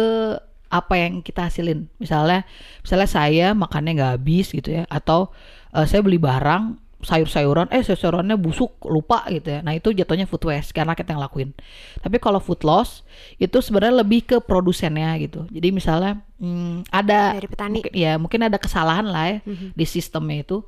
[0.69, 1.87] apa yang kita hasilin.
[1.97, 2.43] Misalnya,
[2.83, 5.31] misalnya saya makannya nggak habis gitu ya, atau
[5.71, 9.61] eh, saya beli barang sayur-sayuran, eh sayur-sayurannya busuk lupa gitu ya.
[9.61, 11.53] Nah itu jatuhnya food waste karena kita yang lakuin.
[12.01, 13.05] Tapi kalau food loss
[13.37, 15.45] itu sebenarnya lebih ke produsennya gitu.
[15.53, 17.79] Jadi misalnya hmm, ada Dari petani.
[17.79, 19.77] mungkin- ya mungkin ada kesalahan lah ya Mhm.
[19.77, 20.59] di sistemnya itu.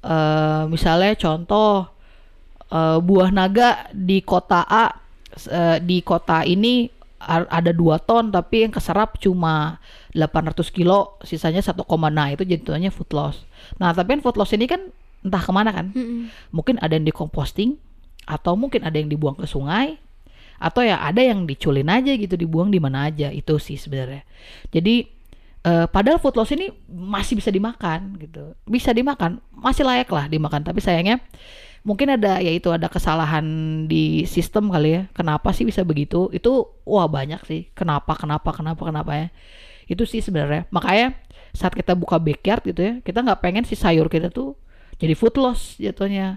[0.00, 1.92] Eh misalnya contoh
[2.66, 4.84] eh, buah naga di kota A
[5.44, 6.88] eh, di kota ini
[7.26, 9.80] ada dua ton tapi yang keserap cuma
[10.12, 11.80] 800 kilo sisanya 1,
[12.12, 13.48] nah itu jatuhnya food loss.
[13.80, 14.92] Nah tapi kan food loss ini kan
[15.24, 15.90] entah ke mana kan?
[15.90, 16.28] Mm-mm.
[16.54, 17.80] mungkin ada yang dikomposting
[18.28, 19.98] atau mungkin ada yang dibuang ke sungai
[20.56, 24.22] atau ya ada yang diculin aja gitu dibuang di mana aja itu sih sebenarnya.
[24.70, 25.08] Jadi
[25.66, 28.54] eh, padahal food loss ini masih bisa dimakan gitu.
[28.68, 31.20] Bisa dimakan masih layak lah dimakan tapi sayangnya
[31.86, 33.46] mungkin ada ya itu ada kesalahan
[33.86, 35.02] di sistem kali ya.
[35.14, 36.28] Kenapa sih bisa begitu?
[36.34, 37.70] Itu wah banyak sih.
[37.78, 39.26] Kenapa kenapa kenapa kenapa ya?
[39.86, 40.66] Itu sih sebenarnya.
[40.74, 41.14] Makanya
[41.56, 44.52] saat kita buka backyard gitu ya kita nggak pengen si sayur kita tuh
[45.00, 46.36] jadi food loss jatuhnya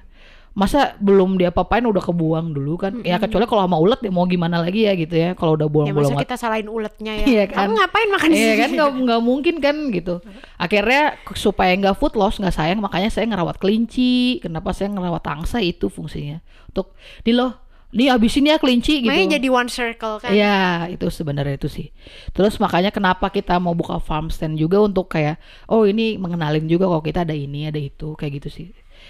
[0.59, 4.59] masa belum diapa-apain udah kebuang dulu kan ya kecuali kalau sama ulet ya mau gimana
[4.59, 7.25] lagi ya gitu ya kalau udah Ya bolong-bolong masa kita salahin uletnya ya.
[7.31, 7.71] Iya kan?
[7.71, 10.19] Kamu ngapain makan di Iya kan nggak nggak mungkin kan gitu.
[10.59, 14.43] Akhirnya supaya nggak food loss nggak sayang makanya saya ngerawat kelinci.
[14.43, 16.91] Kenapa saya ngerawat angsa itu fungsinya untuk
[17.23, 17.55] nih loh,
[17.95, 19.15] nih abisin ya kelinci gitu.
[19.15, 20.35] Makanya jadi one circle kan.
[20.35, 21.87] Iya itu sebenarnya itu sih.
[22.35, 25.39] Terus makanya kenapa kita mau buka farm stand juga untuk kayak
[25.71, 28.67] oh ini mengenalin juga kalau kita ada ini ada itu kayak gitu sih.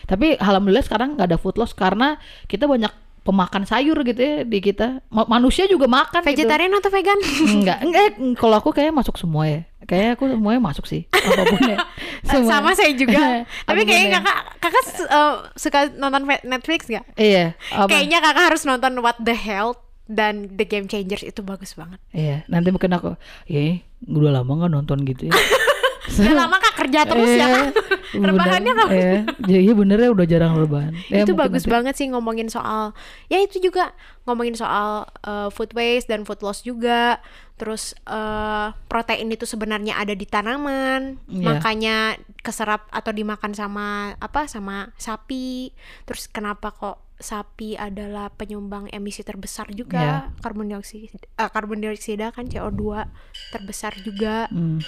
[0.10, 2.18] Tapi alhamdulillah sekarang nggak ada food loss karena
[2.50, 2.90] kita banyak
[3.22, 5.06] pemakan sayur gitu ya di kita.
[5.14, 6.34] Ma- Manusia juga makan gitu.
[6.34, 7.20] Vegetarian atau vegan?
[7.46, 8.06] Enggak, enggak.
[8.42, 9.62] Kalau aku kayaknya masuk semua ya.
[9.86, 11.06] Kayaknya aku semuanya masuk sih.
[11.14, 11.78] Apa pun ya.
[12.26, 12.50] Semua.
[12.58, 13.46] Sama saya juga.
[13.70, 14.16] Tapi kayaknya ya.
[14.18, 14.84] kakak kakak
[15.14, 17.06] uh, suka nonton Netflix gak?
[17.14, 17.54] Iya.
[17.70, 17.86] Apa?
[17.86, 19.78] Kayaknya kakak harus nonton What the Hell.
[20.10, 22.02] dan The Game Changers itu bagus banget.
[22.10, 23.14] Iya, nanti mungkin aku,
[23.46, 23.78] ya
[24.10, 25.38] udah lama nggak nonton gitu ya.
[26.00, 27.68] Udah lama kak kerja terus ya kan?
[28.30, 29.22] Rebahannya bener, kapan?
[29.46, 30.94] Iya, iya bener ya udah jarang rebahan.
[31.08, 32.96] Ya, itu bagus nanti- banget sih ngomongin soal
[33.26, 33.92] ya itu juga
[34.24, 34.90] ngomongin soal
[35.22, 37.20] uh, food waste dan food loss juga
[37.56, 41.44] terus uh, protein itu sebenarnya ada di tanaman Iya.
[41.46, 41.98] makanya
[42.40, 49.68] keserap atau dimakan sama apa sama sapi terus kenapa kok sapi adalah penyumbang emisi terbesar
[49.68, 49.76] Iya.
[49.76, 50.04] juga
[50.40, 53.04] karbon dioksida eh, karbon dioksida kan CO2
[53.52, 54.80] terbesar juga Hmm.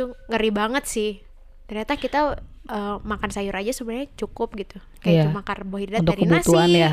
[0.00, 1.20] Itu ngeri banget sih
[1.68, 2.20] ternyata kita
[2.66, 5.24] eh, makan sayur aja sebenarnya cukup gitu kayak Iya.
[5.28, 6.90] cuma karbohidrat Untuk dari nasi ya.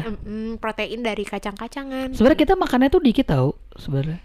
[0.57, 4.19] protein dari kacang-kacangan Sebenarnya kita makannya tuh dikit tau sebenarnya.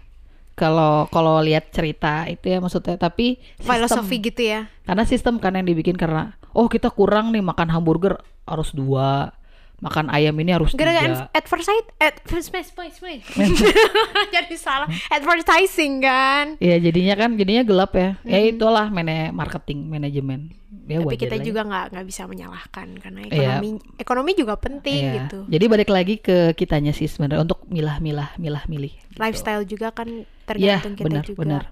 [0.53, 3.65] Kalau kalau lihat cerita itu ya maksudnya, tapi sistem.
[3.65, 8.21] filosofi gitu ya Karena sistem kan yang dibikin karena oh kita kurang nih makan hamburger
[8.45, 9.33] harus dua,
[9.83, 11.83] makan ayam ini harus gara-gara advertising
[14.33, 18.15] jadi salah advertising kan Iya jadinya kan jadinya gelap ya.
[18.23, 20.55] Ya itulah mana marketing manajemen.
[20.83, 21.43] Ya tapi kita ya.
[21.43, 23.55] juga nggak nggak bisa menyalahkan karena Iya.
[23.55, 25.13] ekonomi ekonomi juga penting Iya.
[25.21, 28.91] gitu Jadi balik lagi ke kitanya sih sebenarnya untuk milah-milah, milah-milih.
[28.93, 29.17] gitu.
[29.17, 30.25] lifestyle juga kan Iya,
[30.81, 31.63] tergantung kita benar, juga benar.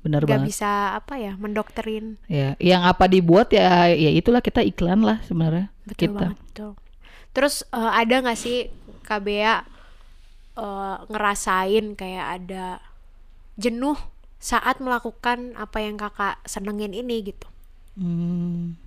[0.00, 0.48] Benar nggak banget.
[0.48, 5.68] bisa apa ya mendokterin Ya, yang apa dibuat ya ya itulah kita iklan lah sebenarnya.
[5.82, 6.18] Betul kita.
[6.26, 6.72] banget tuh.
[7.30, 8.70] Terus eh, ada nggak sih
[9.06, 9.54] KBA
[10.58, 12.82] eh, ngerasain kayak ada
[13.60, 13.98] jenuh
[14.40, 17.46] saat melakukan apa yang kakak senengin ini gitu?
[18.00, 18.80] Hmm.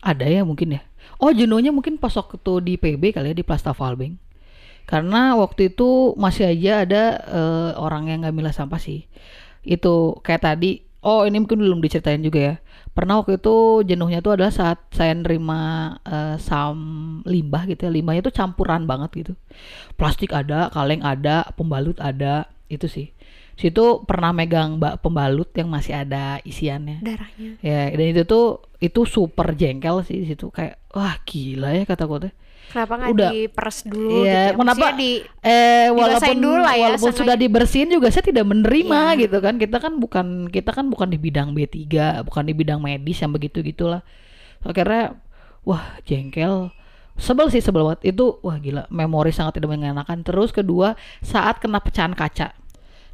[0.00, 0.82] Ada ya mungkin ya.
[1.20, 4.14] Oh jenuhnya mungkin pas waktu di PB kali ya di Plastaval Bank.
[4.88, 9.04] Karena waktu itu masih aja ada eh, orang yang nggak milah sampah sih.
[9.60, 10.87] Itu kayak tadi.
[10.98, 12.54] Oh ini mungkin belum diceritain juga ya.
[12.90, 16.78] Pernah waktu itu jenuhnya tuh adalah saat saya nerima eh, sam
[17.22, 17.90] limbah gitu ya.
[17.94, 19.32] Limbahnya tuh campuran banget gitu.
[19.94, 22.50] Plastik ada, kaleng ada, pembalut ada.
[22.66, 23.14] Itu sih.
[23.58, 27.02] Situ pernah megang mbak pembalut yang masih ada isiannya.
[27.02, 27.58] Darahnya.
[27.58, 32.30] Ya, dan itu tuh itu super jengkel sih situ kayak wah gila ya kata gue
[32.30, 32.34] teh.
[32.68, 33.30] Kenapa nggak Udah.
[33.32, 34.28] diperes dulu Iya, gitu?
[34.28, 34.44] ya?
[34.52, 35.10] kenapa Maksudnya di
[35.40, 39.20] eh walaupun dulu lah ya, walaupun sudah dibersihin juga saya tidak menerima Iya.
[39.24, 39.54] gitu kan.
[39.56, 41.88] Kita kan bukan kita kan bukan di bidang B3,
[42.28, 44.04] bukan di bidang medis yang begitu-gitulah.
[44.60, 45.16] Akhirnya
[45.64, 46.68] wah jengkel
[47.18, 51.82] sebel sih sebel banget itu wah gila memori sangat tidak mengenakan terus kedua saat kena
[51.82, 52.54] pecahan kaca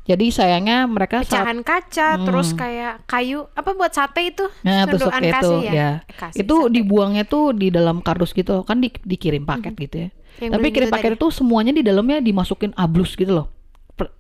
[0.05, 2.25] jadi sayangnya mereka saat pecahan kaca, Hmm.
[2.25, 4.45] terus kayak kayu apa buat sate itu?
[4.61, 6.05] Nah, tusuk itu ya.
[6.05, 6.71] Eh, kasih itu sate.
[6.71, 10.09] dibuangnya tuh di dalam kardus gitu kan di- dikirim paket gitu ya.
[10.39, 11.19] Yang Tapi kirim gitu paket tadi.
[11.19, 13.47] itu semuanya di dalamnya dimasukin ablus gitu loh.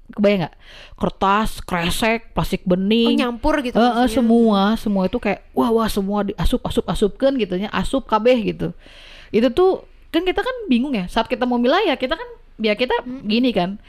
[0.06, 0.54] Kebayang nggak?
[0.94, 3.18] Kertas, kresek, plastik Oh bening.
[3.18, 4.06] nyampur gitu eh, maksudnya.
[4.08, 8.70] semua, semua itu kayak wah wah semua diasup asup asupkan gitu ya, asup kabeh gitu.
[9.28, 12.72] Itu tuh kan kita kan bingung ya saat kita mau milah ya kita kan ya
[12.72, 13.82] kita gini kan.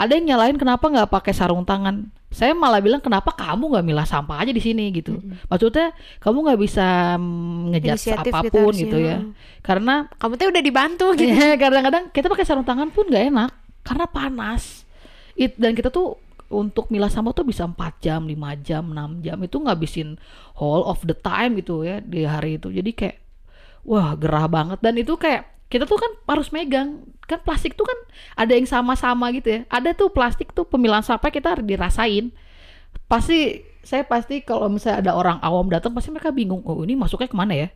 [0.00, 2.08] Ada yang nyalain kenapa nggak pakai sarung tangan?
[2.32, 5.20] Saya malah bilang kenapa kamu nggak milah sampah aja di sini gitu.
[5.44, 5.92] Maksudnya
[6.24, 7.20] kamu nggak bisa
[7.68, 9.20] Inisiatif gitu apa pun gitu ya.
[9.60, 11.28] Karena Kamu tuh udah dibantu gitu.
[11.28, 13.52] Ya, kadang-kadang kita pakai sarung tangan pun nggak enak
[13.84, 14.88] karena panas.
[15.36, 16.16] It, dan kita tuh
[16.48, 20.16] untuk milah sampah tuh bisa 4 jam, 5 jam, 6 jam itu ngabisin
[20.56, 22.72] whole of the time gitu ya di hari itu.
[22.72, 23.16] Jadi kayak
[23.84, 27.94] wah gerah banget dan itu kayak kita tuh kan harus megang kan plastik tuh kan
[28.34, 29.60] ada yang sama-sama gitu ya.
[29.70, 32.34] Ada tuh plastik tuh pemilahan sampah kita harus dirasain.
[33.06, 36.60] Pasti saya pasti kalau misalnya ada orang awam datang pasti mereka bingung.
[36.66, 37.68] Oh, ini masuknya ke mana ya?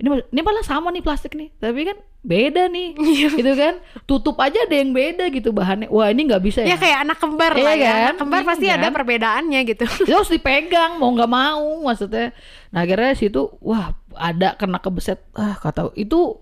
[0.00, 1.52] Ini ini malah sama nih plastik nih.
[1.58, 2.88] Tapi kan beda nih.
[3.38, 3.78] gitu kan.
[4.08, 5.86] Tutup aja ada yang beda gitu bahannya.
[5.92, 6.76] Wah, ini nggak bisa Ya ya.
[6.80, 7.84] kayak anak kembar Iya lah ya.
[7.84, 7.98] kan?
[8.00, 8.92] Anak kembar Iya pasti ada kan?
[8.96, 9.84] perbedaannya gitu.
[10.08, 12.32] itu harus dipegang mau nggak mau maksudnya
[12.72, 16.40] nah akhirnya situ wah ada kena kebeset ah kata itu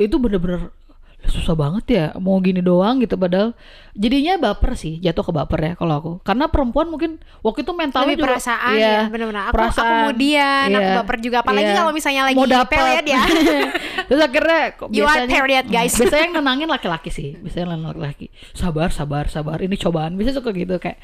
[0.00, 0.72] itu bener-bener
[1.20, 3.52] susah banget ya mau gini doang gitu padahal
[3.92, 8.14] jadinya baper sih jatuh ke baper ya kalau aku karena perempuan mungkin waktu itu mentalnya
[8.14, 9.42] Lebih juga perasaan iya, ya benar-benar.
[9.42, 11.76] Aku aku perasaan, kemudian aku iya, baper juga apalagi iya.
[11.76, 13.22] kalau misalnya lagi mau dapet period ya.
[14.08, 15.92] terus akhirnya kok You are biasanya- period, guys.
[15.92, 20.50] Hmm, biasanya yang nenangin laki-laki sih biasanya laki-laki sabar sabar sabar ini cobaan biasanya suka
[20.50, 20.98] gitu kayak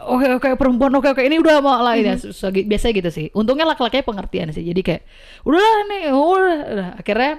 [0.00, 2.02] oke oke perempuan oke oke ini udah mau lah Hmm.
[2.06, 2.66] ini susah gitu.
[2.66, 5.02] biasanya gitu sih untungnya laki-laki pengertian sih jadi kayak
[5.42, 6.88] udahlah nih udah, udah.
[6.96, 7.32] akhirnya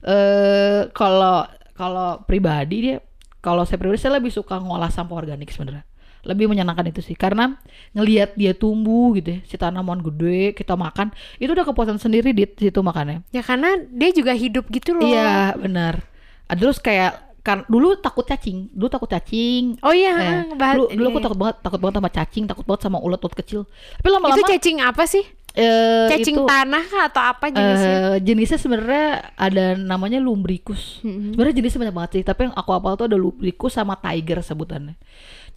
[0.00, 1.44] eh kalau
[1.80, 2.96] kalau pribadi dia
[3.40, 5.88] kalau saya pribadi saya lebih suka ngolah sampah organik sebenarnya
[6.20, 7.56] lebih menyenangkan itu sih karena
[7.96, 11.08] ngelihat dia tumbuh gitu ya si tanaman gede kita makan
[11.40, 15.08] itu udah kepuasan sendiri di situ makannya Ya karena dia juga hidup gitu loh.
[15.08, 16.04] Iya benar.
[16.44, 19.80] Ah, Terus kayak kan dulu takut cacing, dulu takut cacing.
[19.80, 22.80] Oh iya, Eh, bahas- dulu, dulu aku takut banget, takut banget sama cacing, takut banget
[22.84, 23.60] sama ulat-ulat kecil.
[23.96, 25.24] Tapi Itu lama-lama cacing apa sih?
[25.50, 27.96] Eh, Cacing itu, tanah kah atau apa jenisnya?
[27.98, 31.02] eh, jenisnya sebenarnya ada namanya lumbricus.
[31.02, 31.34] Mm-mm.
[31.34, 34.94] Sebenarnya jenisnya banyak banget sih, tapi yang aku apal tuh ada lumbricus sama tiger sebutannya.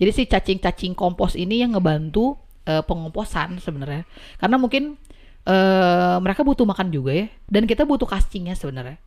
[0.02, 4.10] Jadi si cacing-cacing kompos ini yang ngebantu eh, pengomposan sebenarnya.
[4.42, 4.98] Karena mungkin
[5.44, 8.98] eh mereka butuh makan juga ya, dan kita butuh casingnya sebenarnya.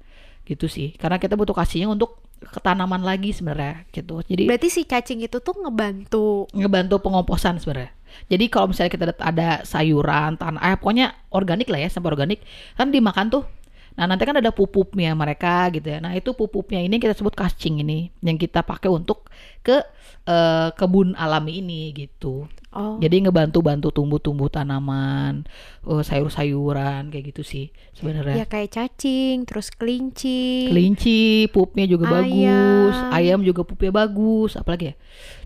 [0.46, 0.94] Gitu sih.
[0.94, 4.20] Karena kita butuh casingnya untuk ketanaman lagi sebenarnya gitu.
[4.22, 6.46] Jadi Berarti si cacing itu tuh ngebantu.
[6.54, 7.95] ngebantu pengomposan sebenarnya.
[8.28, 12.42] Jadi kalau misalnya kita ada- sayuran, tanah, eh pokoknya organik lah ya, sampah organik,
[12.76, 13.55] kan dimakan tuh.
[13.96, 15.98] Nah nanti kan ada pupupnya mereka gitu ya.
[16.04, 19.32] Nah itu pupupnya ini kita sebut casing ini, yang kita pakai untuk
[19.64, 19.80] ke
[20.28, 22.44] eh, kebun alami ini gitu.
[22.76, 23.00] Oh.
[23.00, 25.48] Jadi ngebantu-bantu tumbuh-tumbuh tanaman,
[25.88, 28.44] eh, sayur-sayuran kayak gitu sih sebenarnya.
[28.44, 30.68] Ya kayak cacing, terus kelinci.
[30.68, 32.20] Kelinci, pupnya juga Ayam.
[32.20, 34.94] bagus, ayam juga pupnya bagus, apalagi ya.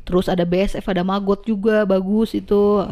[0.02, 2.82] Terus ada BSF, ada maggot juga bagus itu.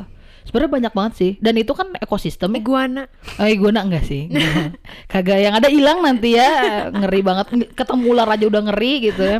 [0.48, 1.32] Sebenarnya banyak banget sih.
[1.44, 2.64] Dan itu kan ekosistem ya.
[2.64, 3.04] Iguana.
[3.36, 4.32] Eh, guna enggak sih?
[5.12, 6.88] Kagak yang ada hilang nanti ya.
[6.88, 7.46] Ngeri banget.
[7.76, 9.38] Ketemu ular aja udah ngeri gitu ya.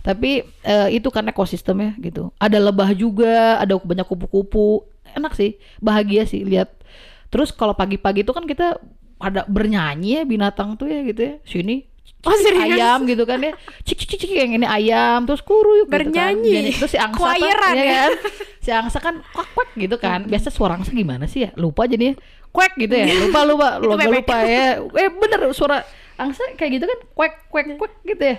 [0.00, 2.32] Tapi eh, itu kan ekosistemnya gitu.
[2.40, 4.88] Ada lebah juga, ada banyak kupu-kupu.
[5.12, 6.72] Enak sih, bahagia sih lihat.
[7.28, 8.80] Terus kalau pagi-pagi itu kan kita
[9.20, 11.34] ada bernyanyi ya binatang tuh ya gitu ya.
[11.44, 11.84] Sini
[12.26, 12.74] Oh, serius?
[12.80, 13.52] ayam gitu kan ya.
[13.86, 16.48] Cik cik cik yang ini ayam terus kuruyuk Bernyanyi.
[16.48, 16.78] gitu kan.
[16.80, 17.92] Terus si angsa Choiran kan, ya.
[17.94, 18.10] kan?
[18.58, 20.20] Si angsa kan kuak kuak gitu kan.
[20.26, 21.50] Biasa suara angsa gimana sih ya?
[21.54, 22.18] Lupa jadinya
[22.50, 23.06] kuek gitu ya.
[23.28, 24.82] Lupa lupa lupa lupa ya.
[24.82, 25.86] Eh bener suara
[26.18, 28.38] angsa kayak gitu kan kuek kuek kuek gitu ya.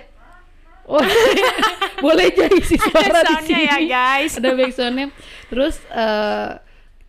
[0.88, 1.00] Oh,
[2.04, 3.68] boleh jadi si suara di soundnya sini.
[3.68, 4.32] ya, guys.
[4.40, 5.06] Ada backsoundnya.
[5.52, 6.48] Terus eh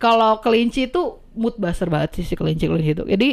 [0.00, 3.04] kalau kelinci itu mood buster banget sih si kelinci kelinci itu.
[3.04, 3.30] Jadi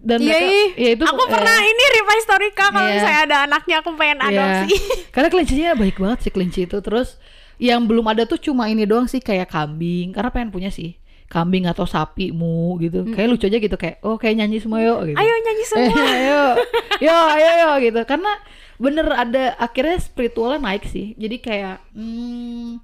[0.00, 2.94] dan Iya, mereka, ya itu aku eh, pernah ini revise story kak kalau Iya.
[2.96, 4.28] misalnya ada anaknya aku pengen Iya.
[4.32, 4.74] adopsi.
[5.14, 6.78] Karena kelincinya baik banget sih kelinci itu.
[6.80, 7.20] Terus
[7.56, 10.10] yang belum ada tuh cuma ini doang sih kayak kambing.
[10.10, 10.96] Karena pengen punya sih
[11.26, 13.04] kambing atau sapi mu gitu.
[13.06, 15.16] Kayak lucu aja gitu kayak oh kayak nyanyi semua yuk gitu.
[15.16, 16.02] Ayo nyanyi Eh, semua.
[16.08, 16.42] ayo,
[16.98, 18.00] yo, ayo, yo, gitu.
[18.02, 18.32] Karena
[18.80, 21.12] bener ada akhirnya spiritualnya naik sih.
[21.14, 22.80] Jadi kayak hmm,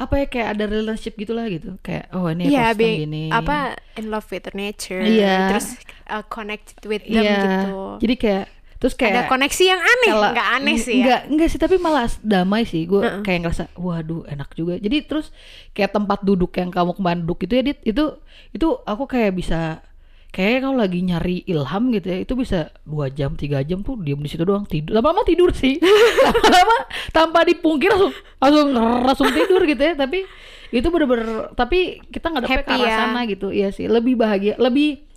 [0.00, 1.76] apa ya kayak ada relationship gitulah gitu.
[1.80, 3.22] Kayak oh ini ekosistem be- gini.
[3.28, 5.04] apa in love with nature.
[5.04, 5.52] Iya.
[5.52, 5.66] Terus
[6.08, 7.36] uh, connected with them Iya.
[7.36, 7.76] gitu.
[8.00, 8.46] Jadi kayak
[8.80, 11.04] terus kayak ada koneksi yang aneh, Kalau- nggak aneh sih ya.
[11.04, 12.88] Enggak, enggak sih, tapi malah damai sih.
[12.88, 13.20] Gue Heeh.
[13.20, 14.80] kayak ngerasa, waduh enak juga.
[14.80, 15.28] Jadi terus
[15.76, 18.04] kayak tempat duduk yang kamu kemarin duduk itu ya, Dit, itu
[18.50, 19.84] itu aku kayak bisa
[20.30, 24.18] kayak kalau lagi nyari ilham gitu ya, itu bisa dua jam, tiga jam tuh diem
[24.18, 24.98] di situ doang tidur.
[24.98, 25.78] Lama-lama tidur sih,
[26.26, 26.76] lama-lama
[27.10, 28.68] tanpa dipungkir langsung langsung
[29.04, 29.94] langsung tidur gitu ya.
[29.98, 30.22] Tapi
[30.70, 32.98] itu bener-bener, tapi kita nggak dapet ke arah ya.
[33.06, 33.90] sana gitu, iya sih.
[33.90, 35.10] Lebih bahagia, lebih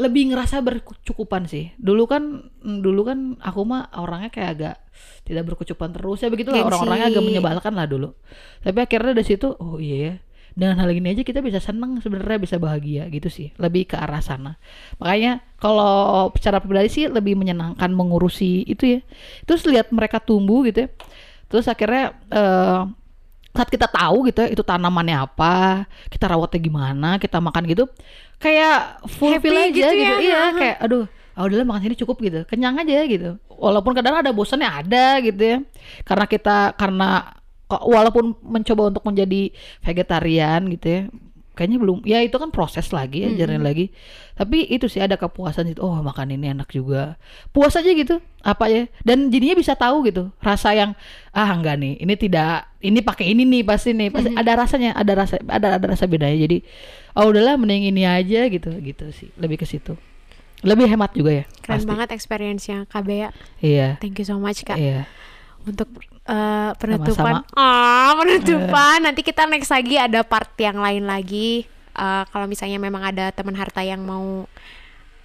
[0.00, 1.76] lebih ngerasa berkecukupan sih.
[1.76, 4.74] Dulu kan mm, dulu kan aku mah orangnya kayak agak
[5.28, 8.16] tidak berkecukupan terus ya begitu lah orang-orangnya agak menyebalkan lah dulu.
[8.64, 10.14] Tapi akhirnya dari situ oh iya ya.
[10.60, 13.48] Dengan hal ini aja kita bisa seneng sebenarnya bisa bahagia gitu sih.
[13.56, 14.60] Lebih ke arah sana.
[15.00, 19.00] Makanya kalau secara pribadi sih lebih menyenangkan mengurusi itu ya.
[19.48, 20.88] Terus lihat mereka tumbuh gitu ya.
[21.48, 22.82] Terus akhirnya eh
[23.50, 27.90] saat kita tahu gitu ya itu tanamannya apa, kita rawatnya gimana, kita makan gitu,
[28.38, 30.54] kayak fulfill Happy aja gitu gitu, ya, iya ha-ha.
[30.54, 31.04] kayak aduh,
[31.34, 33.42] ah udahlah makan sini cukup gitu, kenyang aja gitu.
[33.50, 35.58] Walaupun kadang ada bosannya ada gitu ya,
[36.06, 37.39] karena kita karena
[37.70, 39.54] kok- walaupun mencoba untuk menjadi
[39.86, 41.00] vegetarian gitu ya,
[41.54, 43.92] kayaknya belum, ya itu kan proses lagi ya, jalanin lagi.
[44.32, 47.20] Tapi itu sih ada kepuasan gitu, oh makan ini enak juga,
[47.52, 50.96] puas aja gitu, apa ya, dan jadinya bisa tahu gitu, rasa yang
[51.36, 55.12] ah enggak nih, ini tidak, ini pakai ini nih pasti nih, pasti ada rasanya, ada
[55.12, 56.48] rasa, ada ada rasa bedanya.
[56.48, 56.64] Jadi,
[57.12, 59.92] oh udahlah mending ini aja gitu, gitu sih, lebih ke situ,
[60.64, 61.88] lebih hemat juga ya, Keren pasti.
[61.92, 63.28] banget experience-nya Kak Bea.
[63.60, 65.04] Iya, Thank you so much Kak iya,
[65.68, 65.92] untuk
[66.30, 67.42] uh, penutupan.
[67.58, 69.02] Ah, penutupan.
[69.02, 71.66] Nanti kita next lagi ada part yang lain lagi.
[71.98, 74.46] Uh, kalau misalnya memang ada teman harta yang mau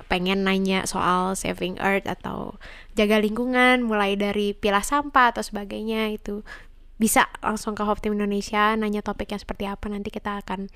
[0.06, 2.58] pengen nanya soal saving earth atau
[2.93, 6.45] jaga lingkungan mulai dari pilah sampah atau sebagainya itu
[6.95, 10.70] bisa langsung ke Hope Team Indonesia nanya topiknya seperti apa nanti kita akan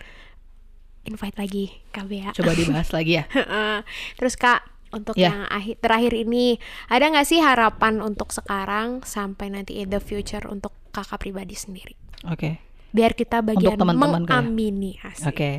[1.08, 2.34] invite lagi Kak Bea.
[2.36, 3.26] coba dibahas lagi ya.
[4.20, 5.30] Terus kak untuk Ya.
[5.30, 10.44] yang akhir terakhir ini ada nggak sih harapan untuk sekarang sampai nanti in the future
[10.46, 11.94] untuk kakak pribadi sendiri?
[12.26, 12.58] Oke.
[12.90, 14.42] Biar kita bagian teman-teman kali ya?
[14.42, 15.30] mengamini asik.
[15.30, 15.52] Oke,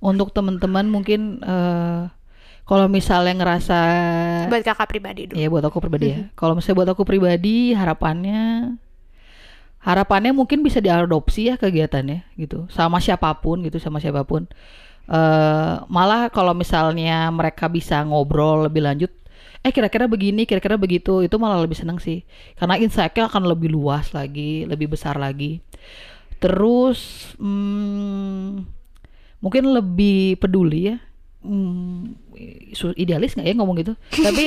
[0.00, 2.08] untuk teman-teman mungkin eh
[2.64, 3.78] kalau misalnya ngerasa
[4.46, 5.36] Buat kakak pribadi dulu.
[5.36, 6.18] ya buat aku pribadi ya.
[6.32, 8.74] Kalau misalnya buat aku pribadi harapannya
[9.80, 14.44] harapannya mungkin bisa diadopsi ya kegiatannya gitu sama siapa pun gitu sama siapa pun.
[15.10, 19.10] Eh malah kalau misalnya mereka bisa ngobrol lebih lanjut
[19.60, 22.24] eh kira-kira begini kira-kira begitu itu malah lebih seneng sih.
[22.56, 25.60] Karena insight-nya akan lebih luas lagi lebih besar lagi.
[26.40, 28.64] Terus hmm,
[29.42, 30.96] mungkin lebih peduli ya.
[31.40, 32.16] Hmm,
[32.96, 33.92] idealis nggak ya ngomong gitu?
[34.26, 34.44] Tapi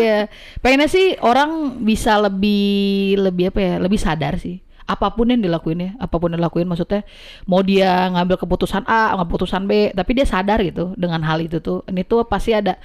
[0.00, 0.28] iya
[0.64, 5.82] pengennya sih orang bisa lebih lebih apa ya lebih sadar sih apa pun yang dilakuin
[5.82, 7.02] ya apa pun yang dilakuin maksudnya
[7.50, 11.58] mau dia ngambil keputusan A ngambil keputusan B tapi dia sadar gitu dengan hal itu
[11.58, 11.82] tuh.
[11.90, 12.78] Ini tuh pasti ada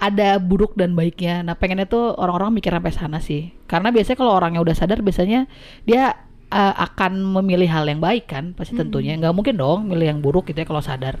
[0.00, 1.44] ada buruk dan baiknya.
[1.44, 3.52] Nah pengennya tuh orang-orang mikir sampai sana sih.
[3.68, 5.44] Karena biasanya kalau orangnya udah sadar biasanya
[5.84, 6.16] dia
[6.48, 9.18] uh, akan memilih hal yang baik kan pasti tentunya.
[9.20, 11.20] Nggak mungkin dong milih yang buruk gitu ya kalau sadar.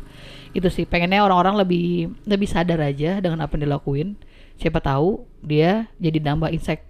[0.56, 4.16] Itu sih pengennya orang-orang lebih lebih sadar aja dengan apa yang dilakuin.
[4.56, 6.89] Siapa tahu dia jadi nambah insight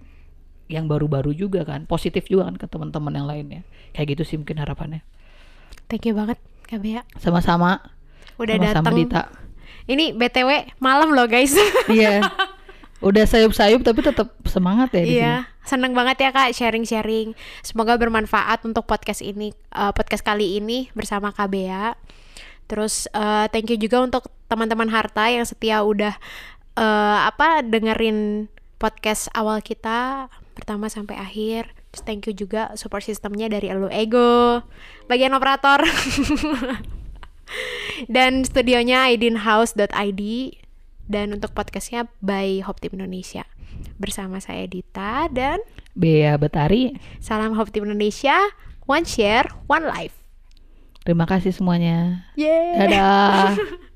[0.70, 3.62] yang baru-baru juga kan positif juga kan ke teman-teman yang lainnya
[3.92, 5.02] kayak gitu sih mungkin harapannya
[5.90, 6.38] Thank you banget
[6.70, 7.02] Kak Bea.
[7.18, 7.82] sama-sama
[8.38, 8.94] Udah datang.
[8.94, 9.28] Dita
[9.90, 11.52] Ini BTW malam loh guys.
[11.90, 12.22] iya
[13.00, 15.16] udah sayup-sayup tapi tetap semangat ya di sini.
[15.24, 17.32] Iya, seneng banget ya kak sharing-sharing.
[17.64, 21.96] Semoga bermanfaat untuk podcast ini, eh, podcast kali ini bersama Kak Bea.
[22.68, 26.12] Terus eh, thank you juga untuk teman-teman Harta yang setia udah
[26.76, 30.28] eh, apa dengerin podcast awal kita
[30.70, 31.74] pertama sampai akhir.
[31.90, 34.62] Terus thank you juga support sistemnya dari Elu Ego,
[35.10, 35.82] bagian operator.
[38.14, 40.22] Dan studionya aidinhouse.id
[41.10, 43.42] dan untuk podcastnya by Hope Team Indonesia.
[43.98, 45.58] Bersama saya Dita dan
[45.98, 48.38] Bea Betari salam Hope Team Indonesia.
[48.86, 50.14] One share one life.
[51.02, 52.30] Terima kasih semuanya.
[52.38, 52.86] Yeay.
[52.86, 53.58] dadah